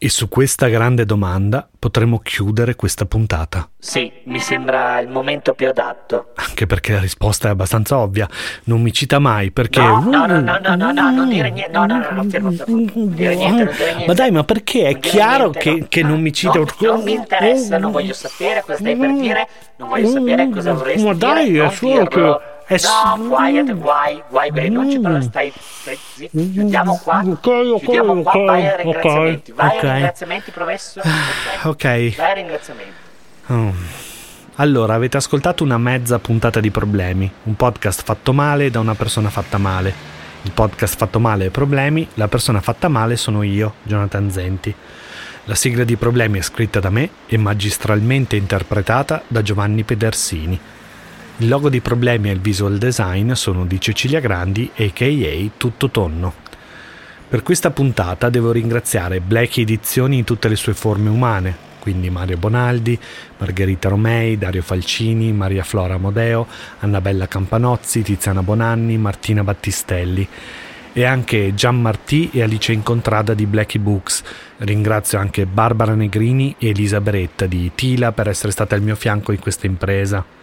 [0.00, 3.68] E su questa grande domanda potremmo chiudere questa puntata.
[3.76, 6.34] Sì, mi sembra il momento più adatto.
[6.36, 8.28] Anche perché la risposta è abbastanza ovvia.
[8.64, 9.80] Non mi cita mai perché.
[9.80, 11.72] No, no, no, no, no, no, no non dire niente.
[11.72, 12.76] No, no, no, no, fermo, fermo.
[12.76, 14.06] Non dire niente, non dire niente.
[14.06, 15.86] Ma dai, ma perché è chiaro niente, che, no.
[15.88, 16.58] che non mi cita.
[16.60, 20.74] No, non mi interessa, non voglio sapere cosa stai per dire, non voglio sapere cosa
[20.74, 21.58] vorresti Ma dai, dire.
[21.58, 22.38] è non solo dirlo.
[22.38, 22.56] che.
[22.68, 27.40] È No, quiet, guai, guai, guai, non ci parla, stai, stai zitto, chiudiamo qua, Ok,
[27.80, 29.84] chiudiamo qua, ok, vai ai ringraziamenti, vai ok.
[29.84, 31.02] ai ringraziamenti, professor,
[31.62, 31.82] Ok.
[31.82, 32.92] vai ai ringraziamenti.
[33.46, 33.72] Oh.
[34.56, 39.30] Allora, avete ascoltato una mezza puntata di Problemi, un podcast fatto male da una persona
[39.30, 39.94] fatta male.
[40.42, 44.74] Il podcast fatto male è Problemi, la persona fatta male sono io, Jonathan Zenti.
[45.44, 50.60] La sigla di Problemi è scritta da me e magistralmente interpretata da Giovanni Pedersini.
[51.40, 55.50] Il logo di Problemi e il visual design sono di Cecilia Grandi, a.k.a.
[55.56, 56.34] Tutto Tonno.
[57.28, 62.38] Per questa puntata devo ringraziare Black Edizioni in tutte le sue forme umane, quindi Mario
[62.38, 62.98] Bonaldi,
[63.36, 66.44] Margherita Romei, Dario Falcini, Maria Flora Amodeo,
[66.80, 70.26] Annabella Campanozzi, Tiziana Bonanni, Martina Battistelli
[70.92, 74.24] e anche Gian Martì e Alice Incontrada di Blackie Books.
[74.56, 79.30] Ringrazio anche Barbara Negrini e Elisa Beretta di Tila per essere state al mio fianco
[79.30, 80.37] in questa impresa.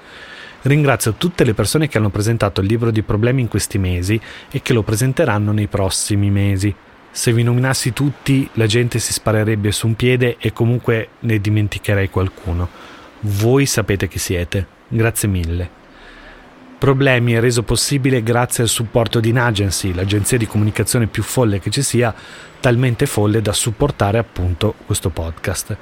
[0.66, 4.64] Ringrazio tutte le persone che hanno presentato il libro di problemi in questi mesi e
[4.64, 6.74] che lo presenteranno nei prossimi mesi.
[7.12, 12.10] Se vi nominassi tutti, la gente si sparerebbe su un piede e comunque ne dimenticherei
[12.10, 12.68] qualcuno.
[13.20, 14.66] Voi sapete chi siete.
[14.88, 15.70] Grazie mille.
[16.80, 21.70] Problemi è reso possibile grazie al supporto di Inagency, l'agenzia di comunicazione più folle che
[21.70, 22.12] ci sia,
[22.60, 25.78] talmente folle da supportare appunto questo podcast.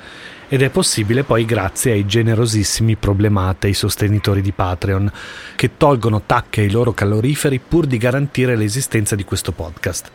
[0.47, 5.11] Ed è possibile poi grazie ai generosissimi problemate, i sostenitori di Patreon,
[5.55, 10.11] che tolgono tacche ai loro caloriferi pur di garantire l'esistenza di questo podcast.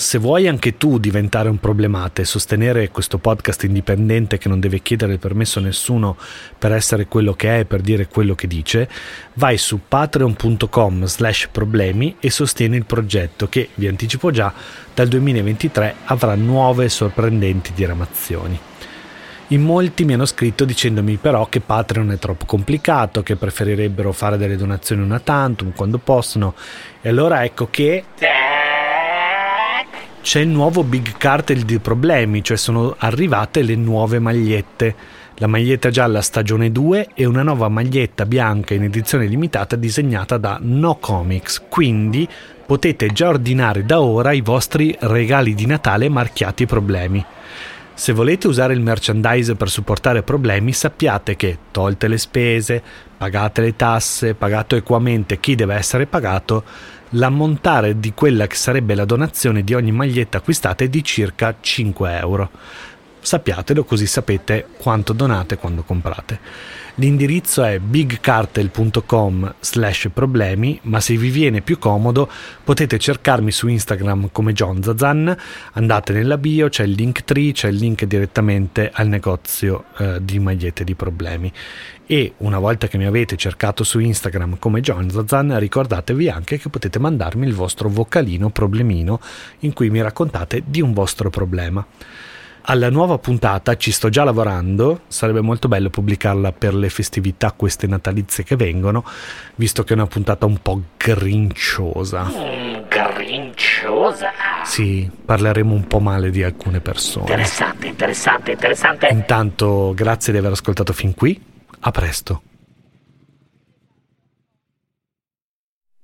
[0.00, 4.80] Se vuoi anche tu diventare un problemate e sostenere questo podcast indipendente che non deve
[4.80, 6.16] chiedere il permesso a nessuno
[6.56, 8.88] per essere quello che è e per dire quello che dice,
[9.34, 14.52] vai su patreon.com slash problemi e sostieni il progetto che, vi anticipo già,
[14.94, 18.67] dal 2023 avrà nuove e sorprendenti diramazioni.
[19.50, 24.36] In molti mi hanno scritto dicendomi però che Patreon è troppo complicato, che preferirebbero fare
[24.36, 26.54] delle donazioni una tantum quando possono.
[27.00, 28.04] E allora ecco che
[30.20, 34.94] c'è il nuovo big cartel di problemi, cioè sono arrivate le nuove magliette.
[35.36, 40.58] La maglietta gialla stagione 2 e una nuova maglietta bianca in edizione limitata disegnata da
[40.60, 41.62] No Comics.
[41.70, 42.28] Quindi
[42.66, 47.24] potete già ordinare da ora i vostri regali di Natale marchiati problemi.
[47.98, 52.80] Se volete usare il merchandise per supportare problemi, sappiate che, tolte le spese,
[53.18, 56.62] pagate le tasse, pagato equamente chi deve essere pagato,
[57.10, 62.18] l'ammontare di quella che sarebbe la donazione di ogni maglietta acquistata è di circa 5
[62.20, 62.50] euro.
[63.28, 66.40] Sappiatelo così sapete quanto donate quando comprate.
[66.94, 72.28] L'indirizzo è bigcartel.com slash problemi, ma se vi viene più comodo
[72.64, 75.36] potete cercarmi su Instagram come John Zazan,
[75.74, 80.38] andate nella bio, c'è il link tree, c'è il link direttamente al negozio eh, di
[80.38, 81.52] magliette di problemi.
[82.06, 86.70] E una volta che mi avete cercato su Instagram come John Zazan, ricordatevi anche che
[86.70, 89.20] potete mandarmi il vostro vocalino problemino
[89.60, 91.86] in cui mi raccontate di un vostro problema
[92.70, 97.86] alla nuova puntata ci sto già lavorando, sarebbe molto bello pubblicarla per le festività queste
[97.86, 99.04] natalizie che vengono,
[99.54, 102.24] visto che è una puntata un po' grinciosa.
[102.24, 104.30] Mm, grinciosa?
[104.64, 107.24] Sì, parleremo un po' male di alcune persone.
[107.24, 109.06] Interessante, interessante, interessante.
[109.08, 111.40] Intanto, grazie di aver ascoltato fin qui,
[111.80, 112.42] a presto.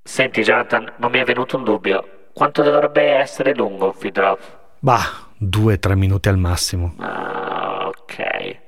[0.02, 2.08] Senti Jonathan, non mi è venuto un dubbio.
[2.32, 4.40] Quanto dovrebbe essere lungo un feed drop?
[4.80, 6.94] Bah, due o tre minuti al massimo.
[6.98, 8.58] Ah, ok.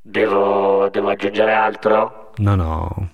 [0.00, 2.32] Devo, devo aggiungere altro?
[2.36, 3.08] No, no,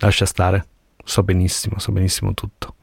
[0.00, 0.66] lascia stare.
[1.04, 2.74] So benissimo, so benissimo tutto.